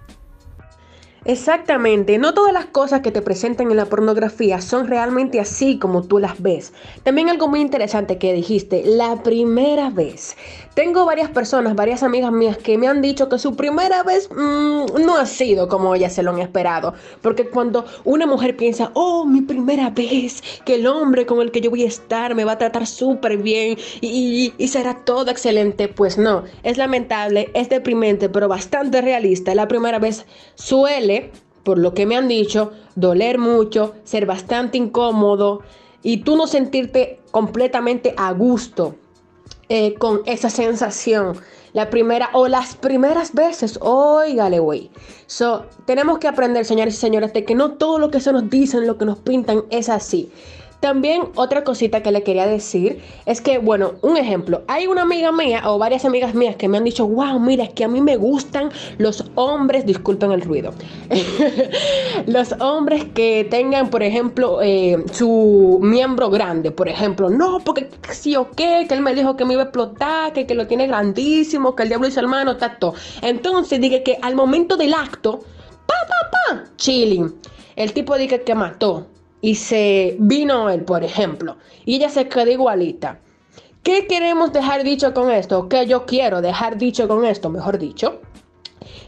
Exactamente, 1.24 2.18
no 2.18 2.34
todas 2.34 2.52
las 2.52 2.66
cosas 2.66 3.02
que 3.02 3.12
te 3.12 3.22
presentan 3.22 3.70
en 3.70 3.78
la 3.78 3.86
pornografía 3.86 4.60
son 4.60 4.88
realmente 4.88 5.40
así 5.40 5.78
como 5.78 6.02
tú 6.02 6.18
las 6.18 6.42
ves. 6.42 6.74
También 7.04 7.30
algo 7.30 7.48
muy 7.48 7.62
interesante 7.62 8.18
que 8.18 8.34
dijiste, 8.34 8.82
la 8.84 9.22
primera 9.22 9.92
vez. 9.92 10.36
Tengo 10.74 11.06
varias 11.06 11.30
personas, 11.30 11.76
varias 11.76 12.02
amigas 12.02 12.32
mías 12.32 12.58
que 12.58 12.78
me 12.78 12.88
han 12.88 13.02
dicho 13.04 13.30
que 13.30 13.38
su 13.38 13.56
primera 13.56 14.02
vez 14.02 14.30
mm, 14.32 15.06
no 15.06 15.18
ha 15.18 15.26
sido 15.28 15.68
como 15.68 15.94
ellas 15.94 16.14
se 16.14 16.24
lo 16.24 16.32
han 16.32 16.40
esperado. 16.40 16.96
Porque 17.22 17.48
cuando 17.50 17.86
una 18.04 18.26
mujer 18.26 18.58
piensa, 18.58 18.90
oh, 18.96 19.26
mi 19.26 19.42
primera 19.42 19.92
vez, 19.92 20.42
que 20.66 20.76
el 20.76 20.88
hombre 20.88 21.28
con 21.28 21.40
el 21.42 21.52
que 21.52 21.62
yo 21.62 21.70
voy 21.70 21.84
a 21.84 21.88
estar 21.88 22.34
me 22.34 22.46
va 22.46 22.54
a 22.54 22.58
tratar 22.58 22.88
súper 22.88 23.38
bien 23.38 23.78
y, 24.00 24.54
y 24.58 24.68
será 24.70 25.04
todo 25.04 25.30
excelente, 25.30 25.88
pues 25.88 26.18
no, 26.18 26.46
es 26.64 26.78
lamentable, 26.78 27.52
es 27.54 27.70
deprimente, 27.70 28.28
pero 28.30 28.48
bastante 28.48 29.02
realista. 29.02 29.54
La 29.54 29.68
primera 29.68 30.00
vez 30.00 30.26
suele 30.56 31.11
por 31.64 31.78
lo 31.78 31.94
que 31.94 32.06
me 32.06 32.18
han 32.18 32.28
dicho, 32.28 32.72
doler 32.96 33.38
mucho, 33.38 33.94
ser 34.04 34.26
bastante 34.26 34.78
incómodo 34.78 35.62
y 36.04 36.18
tú 36.18 36.36
no 36.36 36.48
sentirte 36.48 37.20
completamente 37.32 38.14
a 38.18 38.32
gusto 38.34 38.96
eh, 39.70 39.94
con 39.96 40.22
esa 40.26 40.50
sensación. 40.50 41.38
La 41.74 41.90
primera 41.90 42.30
o 42.34 42.50
las 42.50 42.76
primeras 42.76 43.34
veces, 43.34 43.80
óigale, 43.82 44.60
güey. 44.60 44.90
So, 45.28 45.66
tenemos 45.86 46.18
que 46.20 46.28
aprender, 46.28 46.66
señores 46.66 46.96
y 46.96 46.98
señoras, 46.98 47.32
de 47.32 47.46
que 47.46 47.56
no 47.56 47.74
todo 47.74 47.98
lo 47.98 48.12
que 48.12 48.20
se 48.20 48.34
nos 48.34 48.50
dicen, 48.50 48.86
lo 48.86 48.98
que 48.98 49.06
nos 49.06 49.20
pintan 49.20 49.64
es 49.70 49.88
así. 49.88 50.30
También 50.82 51.30
otra 51.36 51.64
cosita 51.64 52.02
que 52.02 52.12
le 52.12 52.24
quería 52.24 52.48
decir 52.48 53.04
es 53.28 53.40
que, 53.40 53.60
bueno, 53.60 53.94
un 54.02 54.18
ejemplo, 54.18 54.64
hay 54.68 54.88
una 54.88 55.04
amiga 55.04 55.32
mía 55.32 55.62
o 55.66 55.78
varias 55.78 56.06
amigas 56.06 56.34
mías 56.34 56.56
que 56.56 56.68
me 56.68 56.80
han 56.80 56.84
dicho, 56.84 57.08
wow, 57.08 57.40
mira, 57.40 57.66
es 57.66 57.70
que 57.70 57.84
a 57.84 57.88
mí 57.88 58.02
me 58.02 58.18
gustan 58.18 58.72
los 58.98 59.24
hombres, 59.36 59.86
disculpen 59.86 60.32
el 60.32 60.42
ruido, 60.42 60.74
los 62.26 62.54
hombres 62.60 63.06
que 63.14 63.48
tengan, 63.48 63.92
por 63.92 64.02
ejemplo, 64.02 64.60
eh, 64.64 64.98
su 65.12 65.78
miembro 65.84 66.32
grande, 66.32 66.72
por 66.72 66.90
ejemplo, 66.90 67.30
no, 67.30 67.60
porque 67.60 67.88
sí 68.10 68.36
o 68.36 68.50
qué, 68.50 68.88
que 68.90 68.96
él 68.96 69.02
me 69.02 69.14
dijo 69.14 69.36
que 69.36 69.46
me 69.46 69.54
iba 69.54 69.62
a 69.62 69.66
explotar, 69.66 70.34
que, 70.34 70.48
que 70.48 70.56
lo 70.56 70.66
tiene 70.66 70.88
grandísimo, 70.88 71.76
que 71.76 71.84
el 71.84 71.90
diablo 71.90 72.08
hizo 72.08 72.20
hermano, 72.20 72.58
tacto. 72.58 72.96
Entonces 73.22 73.80
dije 73.80 74.02
que 74.02 74.18
al 74.24 74.34
momento 74.34 74.78
del 74.78 74.96
acto, 74.96 75.42
pa, 75.86 75.94
pa, 76.08 76.32
pa, 76.32 76.64
chilling, 76.78 77.36
el 77.76 77.94
tipo 77.94 78.18
dije 78.18 78.42
que 78.42 78.56
mató 78.56 79.06
y 79.42 79.56
se 79.56 80.16
vino 80.20 80.70
él, 80.70 80.84
por 80.84 81.04
ejemplo, 81.04 81.58
y 81.86 81.96
ella 81.96 82.10
se 82.10 82.28
quedó 82.28 82.50
igualita. 82.50 83.20
¿Qué 83.84 84.06
queremos 84.06 84.54
dejar 84.54 84.84
dicho 84.84 85.14
con 85.14 85.32
esto? 85.32 85.68
¿Qué 85.68 85.88
yo 85.88 86.06
quiero 86.06 86.42
dejar 86.42 86.78
dicho 86.78 87.08
con 87.08 87.26
esto, 87.26 87.50
mejor 87.50 87.80
dicho? 87.80 88.22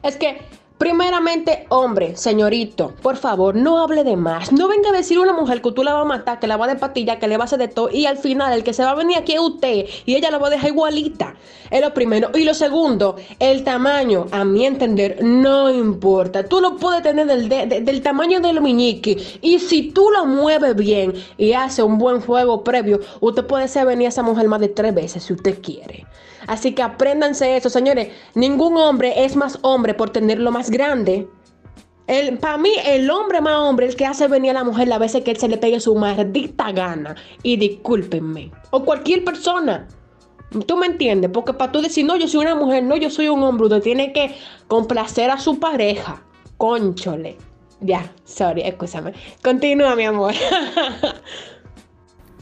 Es 0.02 0.18
que 0.18 0.42
Primeramente, 0.78 1.66
hombre, 1.70 2.18
señorito, 2.18 2.94
por 3.02 3.16
favor, 3.16 3.56
no 3.56 3.80
hable 3.80 4.04
de 4.04 4.18
más. 4.18 4.52
No 4.52 4.68
venga 4.68 4.90
a 4.90 4.92
decir 4.92 5.18
a 5.18 5.22
una 5.22 5.32
mujer 5.32 5.62
que 5.62 5.72
tú 5.72 5.84
la 5.84 5.94
vas 5.94 6.02
a 6.02 6.06
matar, 6.06 6.40
que 6.40 6.48
la 6.48 6.58
va 6.58 6.66
a 6.66 6.70
despatillar, 6.70 7.20
que 7.20 7.28
le 7.28 7.38
va 7.38 7.44
a 7.44 7.46
hacer 7.46 7.60
de 7.60 7.68
todo. 7.68 7.90
Y 7.90 8.06
al 8.06 8.18
final, 8.18 8.52
el 8.52 8.64
que 8.64 8.74
se 8.74 8.84
va 8.84 8.92
a 8.92 8.96
venir 8.96 9.18
aquí 9.18 9.34
es 9.34 9.40
usted. 9.40 9.86
Y 10.06 10.16
ella 10.16 10.32
la 10.32 10.40
va 10.40 10.48
a 10.48 10.50
dejar 10.50 10.72
igualita. 10.72 11.36
Es 11.70 11.80
lo 11.80 11.94
primero. 11.94 12.32
Y 12.34 12.44
lo 12.44 12.54
segundo, 12.54 13.16
el 13.40 13.64
tamaño, 13.64 14.26
a 14.32 14.44
mi 14.44 14.66
entender, 14.66 15.24
no 15.24 15.70
importa. 15.70 16.44
Tú 16.44 16.60
lo 16.60 16.76
puedes 16.76 17.04
tener 17.04 17.28
del, 17.28 17.48
del 17.86 18.02
tamaño 18.02 18.40
del 18.42 18.60
muñeque. 18.60 19.40
Y 19.42 19.60
si 19.60 19.92
tú 19.92 20.10
lo 20.12 20.26
mueves 20.26 20.76
bien 20.76 21.14
y 21.38 21.54
hace 21.54 21.84
un 21.84 21.98
buen 21.98 22.20
juego 22.20 22.64
previo, 22.64 23.00
usted 23.22 23.46
puede 23.46 23.68
ser 23.68 23.86
venir 23.86 24.08
a 24.08 24.10
esa 24.10 24.24
mujer 24.24 24.48
más 24.48 24.60
de 24.60 24.70
tres 24.70 24.94
veces 24.94 25.24
si 25.24 25.34
usted 25.34 25.62
quiere. 25.62 26.06
Así 26.48 26.74
que 26.74 26.82
apréndanse 26.82 27.56
eso, 27.56 27.70
señores. 27.70 28.10
Ningún 28.34 28.78
hombre 28.78 29.24
es 29.24 29.36
más 29.36 29.60
hombre 29.62 29.94
por 29.94 30.10
tenerlo 30.10 30.52
más 30.52 30.63
grande. 30.70 31.28
Para 32.42 32.58
mí, 32.58 32.70
el 32.86 33.10
hombre 33.10 33.42
más 33.42 33.56
hombre 33.56 33.88
el 33.88 33.96
que 33.96 34.06
hace 34.06 34.28
venir 34.28 34.52
a 34.52 34.56
la 34.56 34.64
mujer 34.64 34.88
las 34.88 35.00
veces 35.00 35.24
que 35.24 35.32
él 35.32 35.38
se 35.38 35.48
le 35.48 35.58
pegue 35.58 35.80
su 35.80 35.96
maldita 35.96 36.72
gana. 36.72 37.16
Y 37.44 37.58
discúlpenme. 37.58 38.52
O 38.72 38.84
cualquier 38.84 39.24
persona. 39.24 39.88
¿Tú 40.68 40.78
me 40.78 40.86
entiendes? 40.86 41.32
Porque 41.34 41.54
para 41.54 41.72
tú 41.72 41.82
decir, 41.82 42.06
no, 42.06 42.16
yo 42.16 42.28
soy 42.28 42.42
una 42.42 42.56
mujer, 42.56 42.84
no, 42.84 42.96
yo 42.96 43.10
soy 43.10 43.28
un 43.28 43.42
hombre, 43.42 43.66
usted 43.66 43.82
tiene 43.82 44.14
que 44.14 44.36
complacer 44.68 45.32
a 45.32 45.40
su 45.40 45.60
pareja. 45.60 46.22
Conchole. 46.58 47.38
Ya, 47.82 48.12
sorry, 48.24 48.62
escúchame. 48.62 49.14
Continúa, 49.44 49.96
mi 49.96 50.06
amor. 50.06 50.34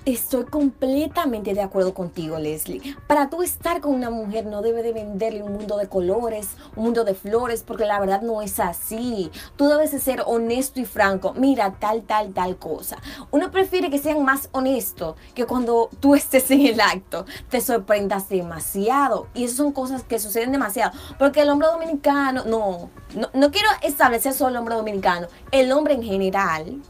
Estoy 0.03 0.45
completamente 0.45 1.53
de 1.53 1.61
acuerdo 1.61 1.93
contigo, 1.93 2.39
Leslie. 2.39 2.95
Para 3.05 3.29
tú 3.29 3.43
estar 3.43 3.81
con 3.81 3.93
una 3.93 4.09
mujer 4.09 4.47
no 4.47 4.63
debe 4.63 4.81
de 4.81 4.93
venderle 4.93 5.43
un 5.43 5.53
mundo 5.53 5.77
de 5.77 5.89
colores, 5.89 6.55
un 6.75 6.85
mundo 6.85 7.03
de 7.03 7.13
flores, 7.13 7.61
porque 7.61 7.85
la 7.85 7.99
verdad 7.99 8.23
no 8.23 8.41
es 8.41 8.59
así. 8.59 9.29
Tú 9.57 9.67
debes 9.67 9.91
de 9.91 9.99
ser 9.99 10.23
honesto 10.25 10.79
y 10.79 10.85
franco. 10.85 11.35
Mira, 11.37 11.75
tal, 11.79 12.01
tal, 12.01 12.33
tal 12.33 12.57
cosa. 12.57 12.97
Uno 13.29 13.51
prefiere 13.51 13.91
que 13.91 13.99
sean 13.99 14.25
más 14.25 14.49
honestos 14.53 15.17
que 15.35 15.45
cuando 15.45 15.91
tú 15.99 16.15
estés 16.15 16.49
en 16.49 16.65
el 16.65 16.81
acto 16.81 17.27
te 17.51 17.61
sorprendas 17.61 18.27
demasiado. 18.27 19.27
Y 19.35 19.43
esas 19.43 19.57
son 19.57 19.71
cosas 19.71 20.01
que 20.01 20.17
suceden 20.17 20.51
demasiado. 20.51 20.97
Porque 21.19 21.41
el 21.43 21.49
hombre 21.51 21.67
dominicano, 21.67 22.43
no, 22.45 22.89
no, 23.13 23.29
no 23.35 23.51
quiero 23.51 23.69
establecer 23.83 24.33
solo 24.33 24.49
el 24.49 24.57
hombre 24.57 24.73
dominicano, 24.73 25.27
el 25.51 25.71
hombre 25.71 25.93
en 25.93 26.01
general 26.01 26.81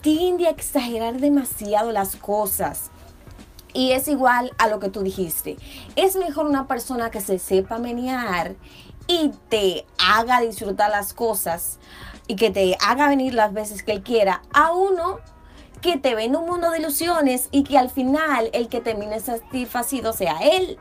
tiende 0.00 0.46
a 0.46 0.50
exagerar 0.50 1.20
demasiado 1.20 1.92
las 1.92 2.16
cosas. 2.16 2.90
Y 3.72 3.92
es 3.92 4.08
igual 4.08 4.52
a 4.58 4.68
lo 4.68 4.80
que 4.80 4.88
tú 4.88 5.02
dijiste. 5.02 5.56
Es 5.96 6.16
mejor 6.16 6.46
una 6.46 6.66
persona 6.66 7.10
que 7.10 7.20
se 7.20 7.38
sepa 7.38 7.78
menear 7.78 8.56
y 9.06 9.30
te 9.48 9.86
haga 9.98 10.40
disfrutar 10.40 10.90
las 10.90 11.14
cosas 11.14 11.78
y 12.26 12.36
que 12.36 12.50
te 12.50 12.76
haga 12.80 13.08
venir 13.08 13.34
las 13.34 13.52
veces 13.52 13.82
que 13.82 13.92
él 13.92 14.02
quiera 14.02 14.42
a 14.52 14.72
uno 14.72 15.18
que 15.80 15.96
te 15.96 16.14
vende 16.14 16.38
un 16.38 16.46
mundo 16.46 16.70
de 16.70 16.78
ilusiones 16.78 17.48
y 17.50 17.64
que 17.64 17.78
al 17.78 17.90
final 17.90 18.50
el 18.52 18.68
que 18.68 18.80
termine 18.80 19.18
satisfacido 19.20 20.12
sea 20.12 20.38
él. 20.42 20.78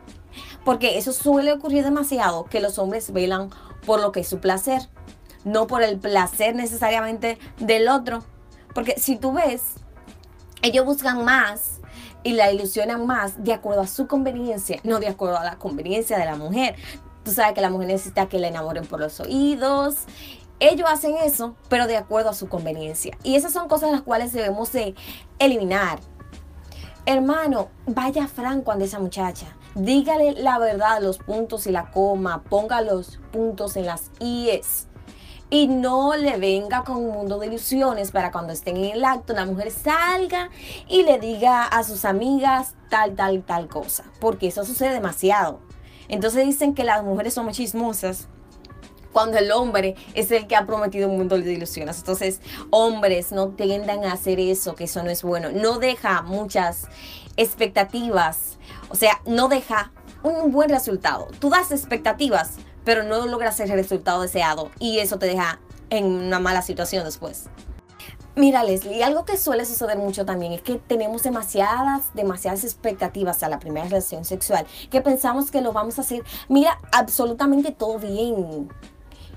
Porque 0.65 0.97
eso 0.97 1.13
suele 1.13 1.53
ocurrir 1.53 1.83
demasiado, 1.83 2.45
que 2.45 2.59
los 2.59 2.77
hombres 2.79 3.11
velan 3.13 3.49
por 3.85 4.01
lo 4.01 4.11
que 4.11 4.19
es 4.21 4.27
su 4.27 4.39
placer, 4.39 4.89
no 5.45 5.67
por 5.67 5.83
el 5.83 5.97
placer 5.99 6.55
necesariamente 6.55 7.39
del 7.59 7.87
otro. 7.87 8.23
Porque 8.73 8.95
si 8.97 9.17
tú 9.17 9.33
ves, 9.33 9.75
ellos 10.61 10.85
buscan 10.85 11.23
más 11.23 11.79
y 12.23 12.33
la 12.33 12.51
ilusionan 12.51 13.05
más 13.05 13.43
de 13.43 13.53
acuerdo 13.53 13.81
a 13.81 13.87
su 13.87 14.07
conveniencia, 14.07 14.79
no 14.83 14.99
de 14.99 15.07
acuerdo 15.07 15.37
a 15.37 15.43
la 15.43 15.57
conveniencia 15.57 16.17
de 16.17 16.25
la 16.25 16.35
mujer. 16.35 16.75
Tú 17.23 17.31
sabes 17.31 17.53
que 17.53 17.61
la 17.61 17.69
mujer 17.69 17.87
necesita 17.87 18.27
que 18.27 18.39
la 18.39 18.47
enamoren 18.47 18.85
por 18.85 18.99
los 18.99 19.19
oídos. 19.19 20.05
Ellos 20.59 20.89
hacen 20.89 21.15
eso, 21.23 21.55
pero 21.69 21.87
de 21.87 21.97
acuerdo 21.97 22.29
a 22.29 22.33
su 22.33 22.49
conveniencia. 22.49 23.17
Y 23.23 23.35
esas 23.35 23.53
son 23.53 23.69
cosas 23.69 23.91
las 23.91 24.01
cuales 24.01 24.33
debemos 24.33 24.71
de 24.73 24.95
eliminar. 25.39 25.99
Hermano, 27.05 27.69
vaya 27.87 28.27
franco 28.27 28.71
ante 28.71 28.85
esa 28.85 28.99
muchacha. 28.99 29.47
Dígale 29.75 30.33
la 30.33 30.59
verdad, 30.59 31.01
los 31.01 31.17
puntos 31.17 31.65
y 31.67 31.71
la 31.71 31.91
coma. 31.91 32.43
Ponga 32.43 32.81
los 32.81 33.19
puntos 33.31 33.77
en 33.77 33.85
las 33.85 34.11
IES 34.19 34.88
y 35.49 35.67
no 35.67 36.15
le 36.15 36.37
venga 36.37 36.83
con 36.83 36.97
un 36.97 37.11
mundo 37.11 37.39
de 37.39 37.47
ilusiones 37.47 38.11
para 38.11 38.31
cuando 38.31 38.53
estén 38.53 38.77
en 38.77 38.91
el 38.91 39.05
acto 39.05 39.33
la 39.33 39.45
mujer 39.45 39.71
salga 39.71 40.49
y 40.87 41.03
le 41.03 41.19
diga 41.19 41.63
a 41.63 41.83
sus 41.83 42.05
amigas 42.05 42.75
tal, 42.89 43.15
tal, 43.15 43.43
tal 43.43 43.67
cosa, 43.67 44.05
porque 44.19 44.47
eso 44.47 44.63
sucede 44.65 44.93
demasiado. 44.93 45.59
Entonces 46.07 46.45
dicen 46.45 46.73
que 46.73 46.83
las 46.83 47.03
mujeres 47.03 47.33
son 47.33 47.49
chismosas 47.51 48.27
cuando 49.11 49.37
el 49.37 49.51
hombre 49.51 49.95
es 50.13 50.31
el 50.31 50.47
que 50.47 50.55
ha 50.55 50.65
prometido 50.65 51.09
un 51.09 51.17
mundo 51.17 51.37
de 51.37 51.53
ilusiones. 51.53 51.97
Entonces, 51.99 52.41
hombres, 52.69 53.31
no 53.31 53.49
tiendan 53.49 54.03
a 54.05 54.13
hacer 54.13 54.39
eso, 54.39 54.75
que 54.75 54.83
eso 54.85 55.03
no 55.03 55.09
es 55.09 55.23
bueno. 55.23 55.49
No 55.51 55.79
deja 55.79 56.21
muchas 56.21 56.87
expectativas, 57.37 58.57
o 58.89 58.95
sea, 58.95 59.21
no 59.25 59.47
deja 59.47 59.91
un 60.23 60.51
buen 60.51 60.69
resultado. 60.69 61.27
Tú 61.39 61.49
das 61.49 61.71
expectativas, 61.71 62.57
pero 62.89 63.03
no 63.03 63.23
logras 63.27 63.59
el 63.59 63.69
resultado 63.69 64.23
deseado 64.23 64.71
y 64.79 64.97
eso 64.97 65.19
te 65.19 65.27
deja 65.27 65.59
en 65.91 66.05
una 66.05 66.39
mala 66.39 66.63
situación 66.63 67.05
después. 67.05 67.45
Mira, 68.35 68.63
Leslie, 68.63 69.03
algo 69.03 69.25
que 69.25 69.37
suele 69.37 69.63
suceder 69.65 69.99
mucho 69.99 70.25
también 70.25 70.53
es 70.53 70.63
que 70.63 70.77
tenemos 70.77 71.21
demasiadas, 71.21 72.11
demasiadas 72.15 72.63
expectativas 72.63 73.43
a 73.43 73.49
la 73.49 73.59
primera 73.59 73.85
relación 73.85 74.25
sexual, 74.25 74.65
que 74.89 75.01
pensamos 75.01 75.51
que 75.51 75.61
lo 75.61 75.71
vamos 75.71 75.99
a 75.99 76.01
hacer, 76.01 76.23
mira, 76.47 76.79
absolutamente 76.91 77.71
todo 77.71 77.99
bien. 77.99 78.69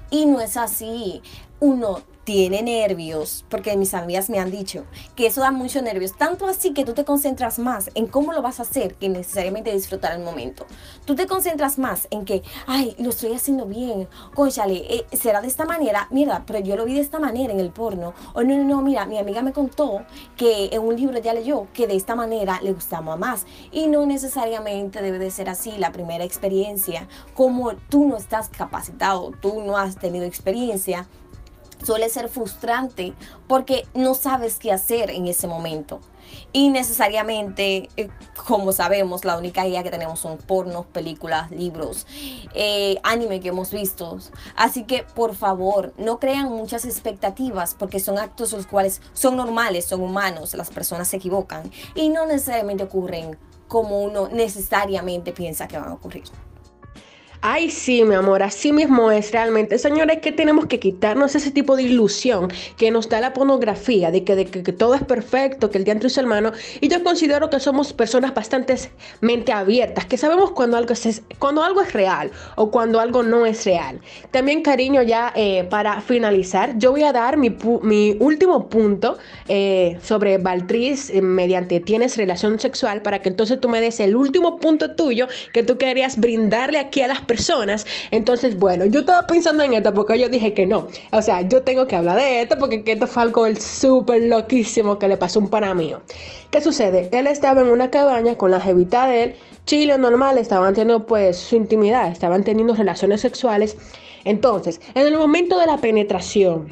Y 0.09 0.25
no 0.25 0.41
es 0.41 0.57
así. 0.57 1.21
Uno 1.61 2.01
tiene 2.25 2.63
nervios, 2.63 3.45
porque 3.49 3.77
mis 3.77 3.95
amigas 3.95 4.31
me 4.31 4.39
han 4.39 4.51
dicho 4.51 4.85
que 5.17 5.27
eso 5.27 5.41
da 5.41 5.51
mucho 5.51 5.83
nervios, 5.83 6.17
tanto 6.17 6.47
así 6.47 6.73
que 6.73 6.85
tú 6.85 6.95
te 6.95 7.05
concentras 7.05 7.59
más 7.59 7.91
en 7.95 8.07
cómo 8.07 8.33
lo 8.33 8.43
vas 8.43 8.61
a 8.61 8.63
hacer 8.63 8.95
que 8.95 9.09
necesariamente 9.09 9.73
disfrutar 9.73 10.13
el 10.13 10.23
momento. 10.23 10.67
Tú 11.05 11.15
te 11.15 11.27
concentras 11.27 11.79
más 11.79 12.07
en 12.11 12.25
que, 12.25 12.43
ay, 12.67 12.95
lo 12.99 13.11
estoy 13.11 13.33
haciendo 13.35 13.67
bien, 13.67 14.09
conchale, 14.35 14.87
eh, 14.95 15.07
será 15.13 15.41
de 15.41 15.49
esta 15.49 15.65
manera, 15.65 16.07
mira, 16.11 16.45
pero 16.47 16.61
yo 16.61 16.77
lo 16.77 16.85
vi 16.85 16.95
de 16.95 17.01
esta 17.01 17.19
manera 17.19 17.53
en 17.53 17.61
el 17.61 17.71
porno, 17.71 18.15
o 18.35 18.43
no, 18.43 18.57
no, 18.57 18.65
no, 18.65 18.83
mira, 18.83 19.05
mi 19.05 19.19
amiga 19.19 19.43
me 19.43 19.53
contó 19.53 20.03
que 20.37 20.71
en 20.73 20.83
un 20.83 20.97
libro 20.97 21.19
ya 21.19 21.35
leyó 21.35 21.67
que 21.73 21.87
de 21.87 21.97
esta 21.97 22.15
manera 22.15 22.61
le 22.63 22.73
gustamos 22.73 23.15
a 23.15 23.17
más, 23.17 23.47
y 23.73 23.89
no 23.89 24.07
necesariamente 24.07 25.03
debe 25.03 25.19
de 25.19 25.31
ser 25.31 25.49
así 25.49 25.73
la 25.79 25.91
primera 25.91 26.25
experiencia, 26.25 27.09
como 27.35 27.75
tú 27.89 28.07
no 28.07 28.17
estás 28.17 28.49
capacitado, 28.49 29.33
tú 29.41 29.63
no 29.63 29.77
has 29.77 29.97
tenido 29.97 30.25
experiencia, 30.25 31.09
suele 31.85 32.09
ser 32.09 32.29
frustrante 32.29 33.15
porque 33.47 33.87
no 33.95 34.15
sabes 34.15 34.59
qué 34.59 34.73
hacer 34.73 35.11
en 35.11 35.27
ese 35.27 35.47
momento. 35.47 36.01
Y 36.53 36.71
necesariamente, 36.71 37.89
eh, 37.97 38.09
como 38.47 38.73
sabemos, 38.73 39.25
la 39.25 39.37
única 39.37 39.67
idea 39.67 39.83
que 39.83 39.91
tenemos 39.91 40.21
son 40.21 40.39
pornos, 40.39 40.87
películas, 40.87 41.51
libros, 41.51 42.07
eh, 42.55 42.99
anime 43.03 43.41
que 43.41 43.49
hemos 43.49 43.71
visto. 43.71 44.19
Así 44.57 44.85
que, 44.85 45.05
por 45.15 45.35
favor, 45.35 45.93
no 45.97 46.19
crean 46.19 46.49
muchas 46.49 46.85
expectativas 46.85 47.75
porque 47.75 48.01
son 48.01 48.19
actos 48.19 48.53
los 48.53 48.67
cuales 48.67 49.01
son 49.13 49.37
normales, 49.37 49.85
son 49.85 50.01
humanos, 50.01 50.55
las 50.55 50.71
personas 50.71 51.09
se 51.09 51.17
equivocan 51.17 51.71
y 51.95 52.09
no 52.09 52.27
necesariamente 52.27 52.85
ocurren 52.85 53.39
como 53.69 54.01
uno 54.01 54.29
necesariamente 54.29 55.33
piensa 55.33 55.67
que 55.67 55.79
van 55.79 55.89
a 55.89 55.95
ocurrir. 55.95 56.25
Ay, 57.45 57.73
sí, 57.73 58.05
mi 58.05 58.15
amor, 58.15 58.41
así 58.45 58.73
mismo 58.73 59.11
es 59.11 59.33
realmente. 59.33 59.77
Señores, 59.77 60.21
que 60.21 60.31
tenemos 60.31 60.67
que 60.67 60.79
quitarnos 60.79 61.35
ese 61.35 61.51
tipo 61.51 61.75
de 61.75 61.83
ilusión 61.83 62.53
que 62.77 62.93
nos 62.93 63.09
da 63.09 63.21
la 63.21 63.33
pornografía, 63.33 64.13
de 64.13 64.23
que, 64.23 64.37
de 64.37 64.47
que, 64.47 64.73
todo 64.73 64.95
es 64.95 65.03
perfecto, 65.03 65.69
que 65.69 65.79
el 65.79 65.83
diantro 65.83 66.07
es 66.07 66.17
hermano. 66.17 66.53
Y 66.81 66.87
yo 66.87 67.03
considero 67.03 67.51
que 67.51 67.59
somos 67.59 67.93
personas 67.95 68.33
bastante 68.33 68.77
mente 69.21 69.51
abiertas, 69.51 70.07
que 70.07 70.17
sabemos 70.19 70.53
cuando 70.53 70.77
algo 70.77 70.93
es, 70.93 71.23
cuando 71.41 71.65
algo 71.65 71.81
es 71.81 71.93
real 71.93 72.31
o 72.55 72.71
cuando 72.71 73.01
algo 73.01 73.25
no 73.25 73.45
es 73.45 73.65
real. 73.65 74.01
También, 74.31 74.63
cariño, 74.63 75.03
ya 75.03 75.33
eh, 75.35 75.65
para 75.69 76.01
finalizar, 76.01 76.79
yo 76.79 76.93
voy 76.93 77.03
a 77.03 77.13
dar 77.13 77.39
mi, 77.39 77.57
mi 77.83 78.17
último 78.21 78.69
punto 78.69 79.19
eh, 79.49 79.99
sobre 80.01 80.39
Valtriz 80.39 81.11
eh, 81.11 81.21
mediante 81.21 81.81
tienes 81.81 82.17
relación 82.17 82.61
sexual 82.61 83.03
para 83.03 83.21
que 83.21 83.31
entonces 83.31 83.59
tú 83.61 83.69
me 83.69 83.81
des 83.81 83.99
el 83.99 84.15
último 84.15 84.61
punto 84.61 84.95
tuyo 84.95 85.27
que 85.53 85.65
tú 85.65 85.77
querías 85.77 86.21
brindarle 86.21 86.79
aquí 86.79 87.01
a 87.01 87.09
las 87.09 87.19
personas 87.19 87.32
personas. 87.33 87.87
Entonces, 88.11 88.59
bueno, 88.59 88.85
yo 88.85 89.01
estaba 89.01 89.27
pensando 89.27 89.63
en 89.63 89.73
esto 89.73 89.95
porque 89.95 90.19
yo 90.19 90.29
dije 90.29 90.53
que 90.53 90.67
no. 90.67 90.87
O 91.13 91.23
sea, 91.23 91.41
yo 91.41 91.63
tengo 91.63 91.87
que 91.87 91.97
hablar 91.97 92.17
de 92.19 92.43
esto 92.43 92.57
porque 92.59 92.83
esto 92.85 93.07
fue 93.07 93.23
algo 93.23 93.47
súper 93.57 94.23
loquísimo 94.25 94.99
que 94.99 95.09
le 95.09 95.17
pasó 95.17 95.39
a 95.39 95.43
un 95.43 95.49
pana 95.49 95.73
mío. 95.73 96.03
¿Qué 96.51 96.61
sucede? 96.61 97.09
Él 97.11 97.27
estaba 97.27 97.63
en 97.63 97.69
una 97.69 97.91
cabaña 97.91 98.37
con 98.37 98.51
la 98.51 98.61
jevita 98.61 99.07
de 99.07 99.23
él, 99.23 99.35
chile 99.65 99.97
normal, 99.97 100.37
estaban 100.37 100.75
teniendo 100.75 101.07
pues 101.07 101.39
su 101.39 101.57
intimidad, 101.57 102.09
estaban 102.09 102.45
teniendo 102.45 102.75
relaciones 102.75 103.23
sexuales. 103.23 103.79
Entonces, 104.25 104.79
en 104.95 105.07
el 105.07 105.17
momento 105.17 105.59
de 105.59 105.67
la 105.67 105.79
penetración 105.79 106.69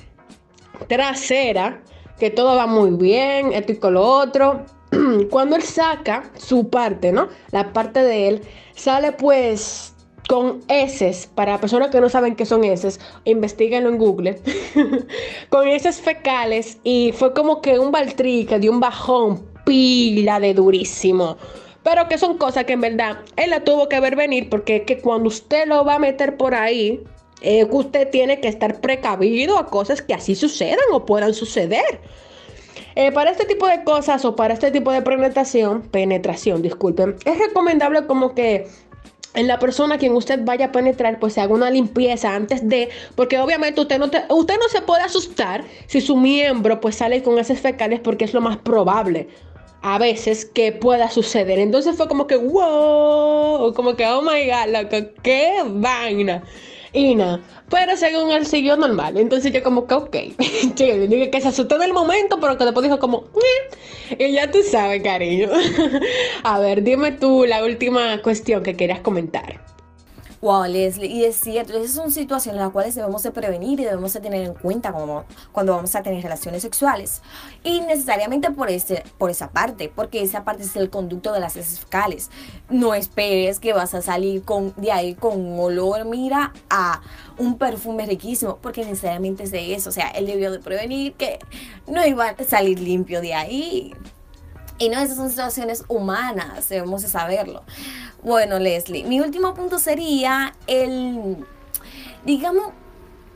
trasera, 0.89 1.81
que 2.19 2.29
todo 2.29 2.55
va 2.55 2.67
muy 2.67 2.91
bien, 2.91 3.55
esto 3.55 3.73
y 3.73 3.77
con 3.77 3.95
lo 3.95 4.03
otro, 4.03 4.67
cuando 5.31 5.57
él 5.57 5.63
saca 5.63 6.31
su 6.37 6.69
parte, 6.69 7.13
¿no? 7.13 7.29
La 7.51 7.73
parte 7.73 8.03
de 8.03 8.29
él, 8.29 8.43
sale 8.75 9.13
pues 9.13 9.90
con 10.31 10.61
heces, 10.69 11.29
para 11.35 11.59
personas 11.59 11.91
que 11.91 12.01
no 12.01 12.09
saben 12.09 12.37
qué 12.37 12.47
son 12.47 12.63
heces, 12.63 13.01
investiguenlo 13.25 13.89
en 13.89 13.99
Google, 13.99 14.41
con 15.49 15.67
heces 15.67 16.01
fecales 16.01 16.79
y 16.85 17.11
fue 17.11 17.35
como 17.35 17.61
que 17.61 17.81
un 17.81 17.91
baltrí 17.91 18.45
que 18.45 18.61
dio 18.61 18.71
un 18.71 18.79
bajón, 18.79 19.45
pila 19.67 20.39
de 20.39 20.55
durísimo. 20.55 21.37
Pero 21.83 22.07
que 22.07 22.17
son 22.17 22.39
cosas 22.39 22.63
que 22.63 22.75
en 22.75 22.81
verdad 22.81 23.19
él 23.35 23.51
la 23.51 23.65
tuvo 23.65 23.89
que 23.89 23.99
ver 23.99 24.15
venir 24.15 24.49
porque 24.49 24.85
que 24.85 25.01
cuando 25.01 25.27
usted 25.27 25.67
lo 25.67 25.85
va 25.85 25.97
a 25.97 25.99
meter 25.99 26.37
por 26.37 26.55
ahí, 26.55 27.03
usted 27.69 28.09
tiene 28.11 28.41
que 28.41 28.47
estar 28.47 28.81
precavido 28.81 29.59
a 29.59 29.67
cosas 29.67 30.01
que 30.01 30.15
así 30.15 30.37
sucedan 30.37 30.79
o 30.93 31.07
puedan 31.07 31.35
suceder. 31.35 32.01
Eh, 32.95 33.11
para 33.11 33.33
este 33.33 33.47
tipo 33.47 33.67
de 33.67 33.83
cosas 33.83 34.25
o 34.25 34.37
para 34.37 34.55
este 34.55 34.71
tipo 34.71 34.93
de 34.93 35.03
penetración, 35.03 35.83
penetración, 35.83 36.63
disculpen, 36.63 37.17
es 37.25 37.37
recomendable 37.37 38.07
como 38.07 38.35
que 38.35 38.69
en 39.35 39.47
la 39.47 39.59
persona 39.59 39.95
a 39.95 39.99
quien 39.99 40.13
usted 40.13 40.41
vaya 40.45 40.67
a 40.67 40.73
penetrar, 40.73 41.19
pues 41.19 41.35
se 41.35 41.41
haga 41.41 41.55
una 41.55 41.71
limpieza 41.71 42.35
antes 42.35 42.69
de, 42.69 42.89
porque 43.15 43.39
obviamente 43.39 43.81
usted 43.81 43.99
no, 43.99 44.07
usted 44.07 44.55
no 44.59 44.69
se 44.71 44.83
puede 44.83 45.03
asustar 45.03 45.65
si 45.87 46.01
su 46.01 46.17
miembro 46.17 46.81
pues 46.81 46.97
sale 46.97 47.23
con 47.23 47.39
heces 47.39 47.61
fecales 47.61 48.01
porque 48.01 48.25
es 48.25 48.35
lo 48.35 48.41
más 48.41 48.57
probable 48.57 49.29
a 49.83 49.99
veces 49.99 50.45
que 50.45 50.73
pueda 50.73 51.11
suceder. 51.11 51.59
Entonces 51.59 51.97
fue 51.97 52.09
como 52.09 52.27
que, 52.27 52.37
wow, 52.37 53.73
como 53.75 53.97
que, 53.97 54.07
oh 54.07 54.23
my 54.23 54.47
god, 54.47 54.83
loco, 54.83 55.13
qué 55.23 55.63
vaina. 55.67 56.43
Y 56.93 57.15
nada, 57.15 57.41
pero 57.69 57.97
según 57.97 58.33
él 58.33 58.47
siguió 58.47 58.77
normal. 58.77 59.17
Entonces 59.17 59.53
yo 59.53 59.63
como 59.63 59.87
que, 59.87 59.95
ok. 59.95 60.17
Dije 60.77 61.31
que 61.31 61.41
se 61.41 61.49
asustó 61.49 61.77
en 61.77 61.83
el 61.83 61.93
momento, 61.93 62.39
pero 62.41 62.59
que 62.59 62.65
después 62.65 62.85
dijo 62.85 62.99
como, 62.99 63.25
y 64.19 64.33
ya 64.33 64.51
tú 64.51 64.59
sabes, 64.63 65.03
cariño. 65.03 65.49
A 66.43 66.59
ver, 66.59 66.83
dime 66.83 67.13
tú 67.13 67.45
la 67.47 67.65
última 67.65 68.21
cuestión 68.23 68.63
que 68.63 68.77
querías 68.77 69.01
comentar. 69.01 69.61
Wow, 70.43 70.65
Leslie, 70.65 71.07
y 71.07 71.25
es 71.27 71.37
cierto, 71.37 71.77
esas 71.77 71.95
son 71.95 72.11
situaciones 72.11 72.57
en 72.59 72.65
las 72.65 72.73
cuales 72.73 72.95
debemos 72.95 73.23
de 73.23 73.31
prevenir 73.31 73.79
y 73.79 73.85
debemos 73.85 74.15
de 74.15 74.21
tener 74.21 74.47
en 74.47 74.55
cuenta 74.55 74.91
como 74.91 75.27
cuando 75.53 75.77
vamos 75.77 75.95
a 75.95 76.03
tener 76.03 76.23
relaciones 76.23 76.63
sexuales. 76.63 77.21
Y 77.63 77.83
necesariamente 77.83 78.51
por, 78.51 78.71
ese, 78.71 79.05
por 79.19 79.29
esa 79.29 79.51
parte, 79.51 79.93
porque 79.95 80.23
esa 80.23 80.43
parte 80.43 80.63
es 80.63 80.75
el 80.77 80.89
conducto 80.89 81.35
de 81.35 81.41
las 81.41 81.57
heces 81.57 81.81
fecales. 81.81 82.31
No 82.71 82.95
esperes 82.95 83.61
que 83.61 83.75
vas 83.75 83.93
a 83.93 84.01
salir 84.01 84.43
con, 84.43 84.73
de 84.79 84.93
ahí 84.93 85.15
con 85.15 85.39
un 85.39 85.61
olor, 85.61 86.07
mira, 86.07 86.55
a 86.71 87.03
un 87.37 87.59
perfume 87.59 88.07
riquísimo, 88.07 88.57
porque 88.63 88.83
necesariamente 88.83 89.43
es 89.43 89.51
de 89.51 89.75
eso. 89.75 89.91
O 89.91 89.93
sea, 89.93 90.09
él 90.09 90.25
debió 90.25 90.51
de 90.51 90.61
prevenir 90.61 91.13
que 91.15 91.39
no 91.87 92.07
iba 92.07 92.31
a 92.31 92.45
salir 92.45 92.81
limpio 92.81 93.21
de 93.21 93.35
ahí. 93.35 93.95
Y 94.79 94.89
no, 94.89 94.99
esas 94.99 95.19
son 95.19 95.29
situaciones 95.29 95.85
humanas, 95.89 96.71
debemos 96.71 97.03
de 97.03 97.09
saberlo. 97.09 97.63
Bueno, 98.23 98.59
Leslie, 98.59 99.05
mi 99.05 99.21
último 99.21 99.55
punto 99.55 99.79
sería 99.79 100.55
el, 100.67 101.45
digamos, 102.25 102.73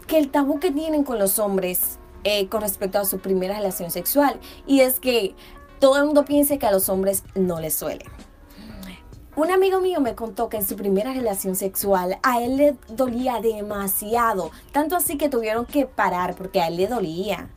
que 0.07 0.19
el 0.19 0.31
tabú 0.31 0.61
que 0.61 0.71
tienen 0.71 1.05
con 1.05 1.19
los 1.19 1.39
hombres 1.39 1.99
eh, 2.25 2.49
con 2.49 2.61
respecto 2.61 2.99
a 2.99 3.05
su 3.05 3.19
primera 3.19 3.57
relación 3.57 3.91
sexual. 3.91 4.39
Y 4.67 4.81
es 4.81 5.01
que 5.01 5.35
todo 5.79 5.99
el 5.99 6.05
mundo 6.05 6.25
piensa 6.25 6.59
que 6.59 6.67
a 6.67 6.73
los 6.73 6.89
hombres 6.89 7.23
no 7.35 7.61
les 7.61 7.75
suele. 7.75 8.05
Un 9.37 9.51
amigo 9.51 9.81
mío 9.81 10.01
me 10.01 10.15
contó 10.15 10.49
que 10.49 10.59
en 10.59 10.67
su 10.67 10.77
primera 10.77 11.13
relación 11.13 11.57
sexual 11.57 12.19
a 12.23 12.41
él 12.41 12.57
le 12.57 12.77
dolía 12.89 13.41
demasiado, 13.41 14.53
tanto 14.71 14.95
así 14.95 15.19
que 15.19 15.29
tuvieron 15.29 15.67
que 15.67 15.87
parar 15.87 16.37
porque 16.37 16.61
a 16.61 16.69
él 16.69 16.77
le 16.77 16.87
dolía. 16.87 17.51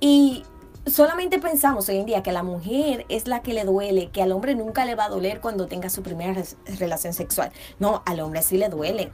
Y 0.00 0.44
solamente 0.86 1.38
pensamos 1.38 1.88
hoy 1.88 1.98
en 1.98 2.06
día 2.06 2.22
que 2.22 2.30
a 2.30 2.32
la 2.32 2.42
mujer 2.42 3.06
es 3.08 3.26
la 3.26 3.42
que 3.42 3.52
le 3.52 3.64
duele, 3.64 4.10
que 4.10 4.22
al 4.22 4.32
hombre 4.32 4.54
nunca 4.54 4.84
le 4.84 4.94
va 4.94 5.04
a 5.04 5.08
doler 5.08 5.40
cuando 5.40 5.66
tenga 5.66 5.90
su 5.90 6.02
primera 6.02 6.42
relación 6.78 7.12
sexual. 7.12 7.52
No, 7.78 8.02
al 8.06 8.20
hombre 8.20 8.42
sí 8.42 8.56
le 8.56 8.68
duele 8.68 9.10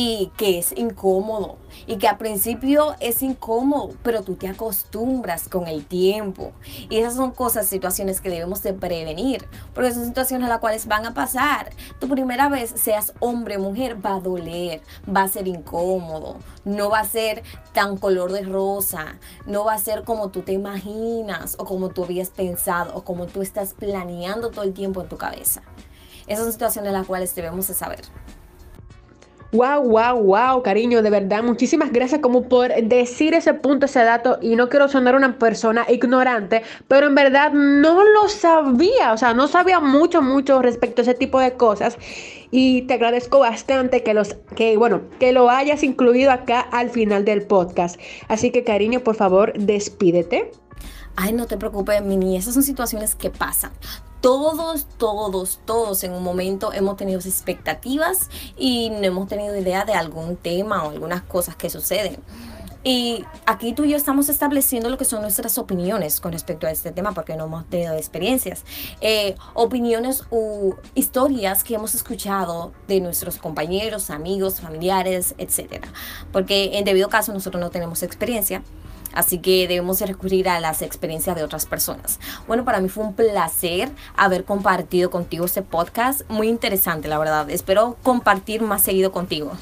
y 0.00 0.30
que 0.36 0.60
es 0.60 0.72
incómodo 0.78 1.56
y 1.88 1.96
que 1.96 2.06
al 2.06 2.18
principio 2.18 2.94
es 3.00 3.20
incómodo, 3.20 3.96
pero 4.04 4.22
tú 4.22 4.36
te 4.36 4.46
acostumbras 4.46 5.48
con 5.48 5.66
el 5.66 5.86
tiempo. 5.86 6.52
Y 6.88 6.98
esas 6.98 7.16
son 7.16 7.32
cosas, 7.32 7.66
situaciones 7.66 8.20
que 8.20 8.30
debemos 8.30 8.62
de 8.62 8.74
prevenir, 8.74 9.48
porque 9.74 9.92
son 9.92 10.06
situaciones 10.06 10.46
a 10.46 10.50
las 10.50 10.60
cuales 10.60 10.86
van 10.86 11.04
a 11.04 11.14
pasar. 11.14 11.70
Tu 11.98 12.08
primera 12.08 12.48
vez, 12.48 12.70
seas 12.76 13.12
hombre 13.18 13.56
o 13.56 13.60
mujer, 13.60 13.98
va 14.06 14.14
a 14.14 14.20
doler, 14.20 14.82
va 15.04 15.22
a 15.22 15.28
ser 15.28 15.48
incómodo, 15.48 16.36
no 16.64 16.90
va 16.90 17.00
a 17.00 17.04
ser 17.04 17.42
tan 17.72 17.96
color 17.96 18.30
de 18.30 18.42
rosa, 18.42 19.18
no 19.46 19.64
va 19.64 19.74
a 19.74 19.78
ser 19.78 20.04
como 20.04 20.28
tú 20.28 20.42
te 20.42 20.52
imaginas 20.52 21.56
o 21.58 21.64
como 21.64 21.88
tú 21.88 22.04
habías 22.04 22.30
pensado 22.30 22.94
o 22.94 23.02
como 23.02 23.26
tú 23.26 23.42
estás 23.42 23.74
planeando 23.74 24.52
todo 24.52 24.62
el 24.62 24.74
tiempo 24.74 25.02
en 25.02 25.08
tu 25.08 25.16
cabeza. 25.16 25.62
Esas 26.28 26.44
son 26.44 26.52
situaciones 26.52 26.92
las 26.92 27.04
cuales 27.04 27.34
debemos 27.34 27.66
de 27.66 27.74
saber. 27.74 28.02
Wow, 29.50 29.82
wow, 29.82 30.22
wow, 30.22 30.62
cariño, 30.62 31.00
de 31.00 31.08
verdad, 31.08 31.42
muchísimas 31.42 31.90
gracias 31.90 32.20
como 32.20 32.50
por 32.50 32.68
decir 32.82 33.32
ese 33.32 33.54
punto, 33.54 33.86
ese 33.86 34.00
dato 34.00 34.38
y 34.42 34.56
no 34.56 34.68
quiero 34.68 34.88
sonar 34.88 35.14
una 35.14 35.38
persona 35.38 35.86
ignorante, 35.88 36.62
pero 36.86 37.06
en 37.06 37.14
verdad 37.14 37.52
no 37.54 38.04
lo 38.04 38.28
sabía, 38.28 39.14
o 39.14 39.16
sea, 39.16 39.32
no 39.32 39.48
sabía 39.48 39.80
mucho, 39.80 40.20
mucho 40.20 40.60
respecto 40.60 41.00
a 41.00 41.04
ese 41.04 41.14
tipo 41.14 41.40
de 41.40 41.54
cosas 41.54 41.96
y 42.50 42.82
te 42.82 42.94
agradezco 42.94 43.38
bastante 43.38 44.02
que 44.02 44.12
los, 44.12 44.36
que 44.54 44.76
bueno, 44.76 45.00
que 45.18 45.32
lo 45.32 45.48
hayas 45.48 45.82
incluido 45.82 46.30
acá 46.30 46.60
al 46.60 46.90
final 46.90 47.24
del 47.24 47.40
podcast. 47.40 47.98
Así 48.28 48.50
que 48.50 48.64
cariño, 48.64 49.00
por 49.00 49.14
favor, 49.14 49.54
despídete. 49.58 50.50
Ay, 51.16 51.32
no 51.32 51.46
te 51.46 51.56
preocupes, 51.56 52.02
Mini, 52.02 52.36
esas 52.36 52.52
son 52.52 52.62
situaciones 52.62 53.14
que 53.14 53.30
pasan 53.30 53.72
todos, 54.20 54.86
todos, 54.98 55.60
todos 55.64 56.04
en 56.04 56.12
un 56.12 56.22
momento 56.22 56.72
hemos 56.72 56.96
tenido 56.96 57.20
expectativas 57.20 58.28
y 58.56 58.90
no 58.90 59.04
hemos 59.04 59.28
tenido 59.28 59.56
idea 59.56 59.84
de 59.84 59.94
algún 59.94 60.36
tema 60.36 60.84
o 60.84 60.90
algunas 60.90 61.22
cosas 61.22 61.56
que 61.56 61.70
suceden. 61.70 62.20
Y 62.84 63.24
aquí 63.44 63.72
tú 63.72 63.84
y 63.84 63.90
yo 63.90 63.96
estamos 63.96 64.28
estableciendo 64.28 64.88
lo 64.88 64.96
que 64.96 65.04
son 65.04 65.20
nuestras 65.20 65.58
opiniones 65.58 66.20
con 66.20 66.32
respecto 66.32 66.66
a 66.66 66.70
este 66.70 66.92
tema 66.92 67.12
porque 67.12 67.36
no 67.36 67.44
hemos 67.44 67.68
tenido 67.68 67.94
experiencias. 67.94 68.64
Eh, 69.00 69.34
opiniones 69.54 70.24
u 70.30 70.74
historias 70.94 71.64
que 71.64 71.74
hemos 71.74 71.94
escuchado 71.94 72.72
de 72.86 73.00
nuestros 73.00 73.38
compañeros, 73.38 74.10
amigos, 74.10 74.60
familiares, 74.60 75.34
etc. 75.38 75.86
Porque 76.32 76.78
en 76.78 76.84
debido 76.84 77.08
caso 77.08 77.32
nosotros 77.32 77.60
no 77.60 77.70
tenemos 77.70 78.02
experiencia. 78.02 78.62
Así 79.18 79.40
que 79.40 79.66
debemos 79.66 80.00
recurrir 80.00 80.48
a 80.48 80.60
las 80.60 80.80
experiencias 80.80 81.34
de 81.34 81.42
otras 81.42 81.66
personas. 81.66 82.20
Bueno, 82.46 82.64
para 82.64 82.80
mí 82.80 82.88
fue 82.88 83.02
un 83.02 83.14
placer 83.14 83.90
haber 84.16 84.44
compartido 84.44 85.10
contigo 85.10 85.44
este 85.44 85.62
podcast. 85.62 86.20
Muy 86.30 86.46
interesante, 86.48 87.08
la 87.08 87.18
verdad. 87.18 87.50
Espero 87.50 87.96
compartir 88.04 88.62
más 88.62 88.82
seguido 88.82 89.10
contigo. 89.10 89.54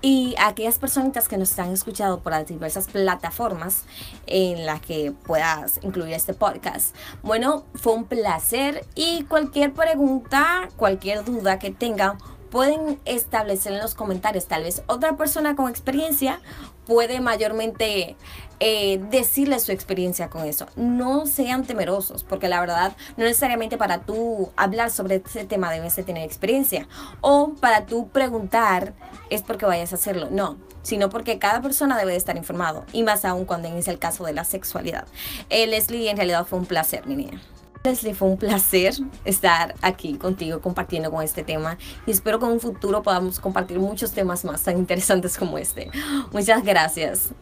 Y 0.00 0.34
aquellas 0.38 0.78
personitas 0.78 1.28
que 1.28 1.36
nos 1.36 1.50
están 1.50 1.70
escuchando 1.70 2.20
por 2.20 2.32
las 2.32 2.46
diversas 2.46 2.86
plataformas 2.88 3.84
en 4.26 4.64
las 4.64 4.80
que 4.80 5.12
puedas 5.26 5.78
incluir 5.82 6.14
este 6.14 6.32
podcast. 6.32 6.96
Bueno, 7.22 7.64
fue 7.74 7.92
un 7.92 8.06
placer 8.06 8.86
y 8.94 9.24
cualquier 9.24 9.74
pregunta, 9.74 10.70
cualquier 10.76 11.26
duda 11.26 11.58
que 11.58 11.72
tengan, 11.72 12.16
pueden 12.52 13.00
establecer 13.06 13.72
en 13.72 13.80
los 13.80 13.94
comentarios. 13.94 14.46
Tal 14.46 14.64
vez 14.64 14.82
otra 14.86 15.16
persona 15.16 15.56
con 15.56 15.70
experiencia 15.70 16.38
puede 16.86 17.20
mayormente 17.20 18.14
eh, 18.60 19.00
decirle 19.10 19.58
su 19.58 19.72
experiencia 19.72 20.28
con 20.28 20.44
eso. 20.44 20.66
No 20.76 21.26
sean 21.26 21.64
temerosos, 21.64 22.24
porque 22.24 22.50
la 22.50 22.60
verdad 22.60 22.92
no 23.16 23.24
necesariamente 23.24 23.78
para 23.78 24.02
tú 24.02 24.52
hablar 24.54 24.90
sobre 24.90 25.22
ese 25.24 25.46
tema 25.46 25.72
debes 25.72 25.96
de 25.96 26.02
tener 26.02 26.24
experiencia. 26.24 26.86
O 27.22 27.54
para 27.54 27.86
tú 27.86 28.10
preguntar 28.10 28.92
es 29.30 29.40
porque 29.40 29.64
vayas 29.64 29.92
a 29.92 29.96
hacerlo. 29.96 30.28
No, 30.30 30.58
sino 30.82 31.08
porque 31.08 31.38
cada 31.38 31.62
persona 31.62 31.96
debe 31.96 32.12
de 32.12 32.18
estar 32.18 32.36
informado. 32.36 32.84
Y 32.92 33.02
más 33.02 33.24
aún 33.24 33.46
cuando 33.46 33.68
es 33.68 33.88
el 33.88 33.98
caso 33.98 34.24
de 34.24 34.34
la 34.34 34.44
sexualidad. 34.44 35.06
Eh, 35.48 35.66
Leslie, 35.66 36.10
en 36.10 36.18
realidad 36.18 36.44
fue 36.44 36.58
un 36.58 36.66
placer, 36.66 37.06
mi 37.06 37.16
niña. 37.16 37.40
Leslie, 37.84 38.14
fue 38.14 38.28
un 38.28 38.36
placer 38.36 38.94
estar 39.24 39.74
aquí 39.82 40.14
contigo 40.14 40.60
compartiendo 40.60 41.10
con 41.10 41.22
este 41.22 41.42
tema 41.42 41.78
y 42.06 42.12
espero 42.12 42.38
que 42.38 42.46
en 42.46 42.52
un 42.52 42.60
futuro 42.60 43.02
podamos 43.02 43.40
compartir 43.40 43.80
muchos 43.80 44.12
temas 44.12 44.44
más 44.44 44.62
tan 44.62 44.78
interesantes 44.78 45.36
como 45.36 45.58
este. 45.58 45.90
Muchas 46.32 46.62
gracias. 46.62 47.32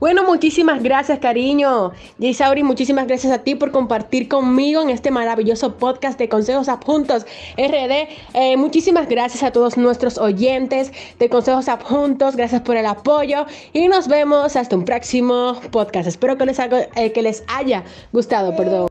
Bueno, 0.00 0.22
muchísimas 0.22 0.80
gracias, 0.80 1.18
cariño. 1.18 1.90
Jay 2.20 2.32
Sauri, 2.32 2.62
muchísimas 2.62 3.08
gracias 3.08 3.32
a 3.32 3.38
ti 3.38 3.56
por 3.56 3.72
compartir 3.72 4.28
conmigo 4.28 4.80
en 4.80 4.90
este 4.90 5.10
maravilloso 5.10 5.74
podcast 5.74 6.16
de 6.20 6.28
Consejos 6.28 6.68
Adjuntos 6.68 7.26
RD. 7.56 8.06
Eh, 8.34 8.56
muchísimas 8.56 9.08
gracias 9.08 9.42
a 9.42 9.50
todos 9.50 9.76
nuestros 9.76 10.16
oyentes 10.18 10.92
de 11.18 11.28
Consejos 11.28 11.68
Adjuntos. 11.68 12.36
Gracias 12.36 12.62
por 12.62 12.76
el 12.76 12.86
apoyo 12.86 13.46
y 13.72 13.88
nos 13.88 14.06
vemos 14.06 14.54
hasta 14.54 14.76
un 14.76 14.84
próximo 14.84 15.60
podcast. 15.72 16.06
Espero 16.06 16.38
que 16.38 16.46
les, 16.46 16.60
eh, 16.60 17.10
que 17.12 17.22
les 17.22 17.42
haya 17.48 17.82
gustado, 18.12 18.54
perdón. 18.54 18.86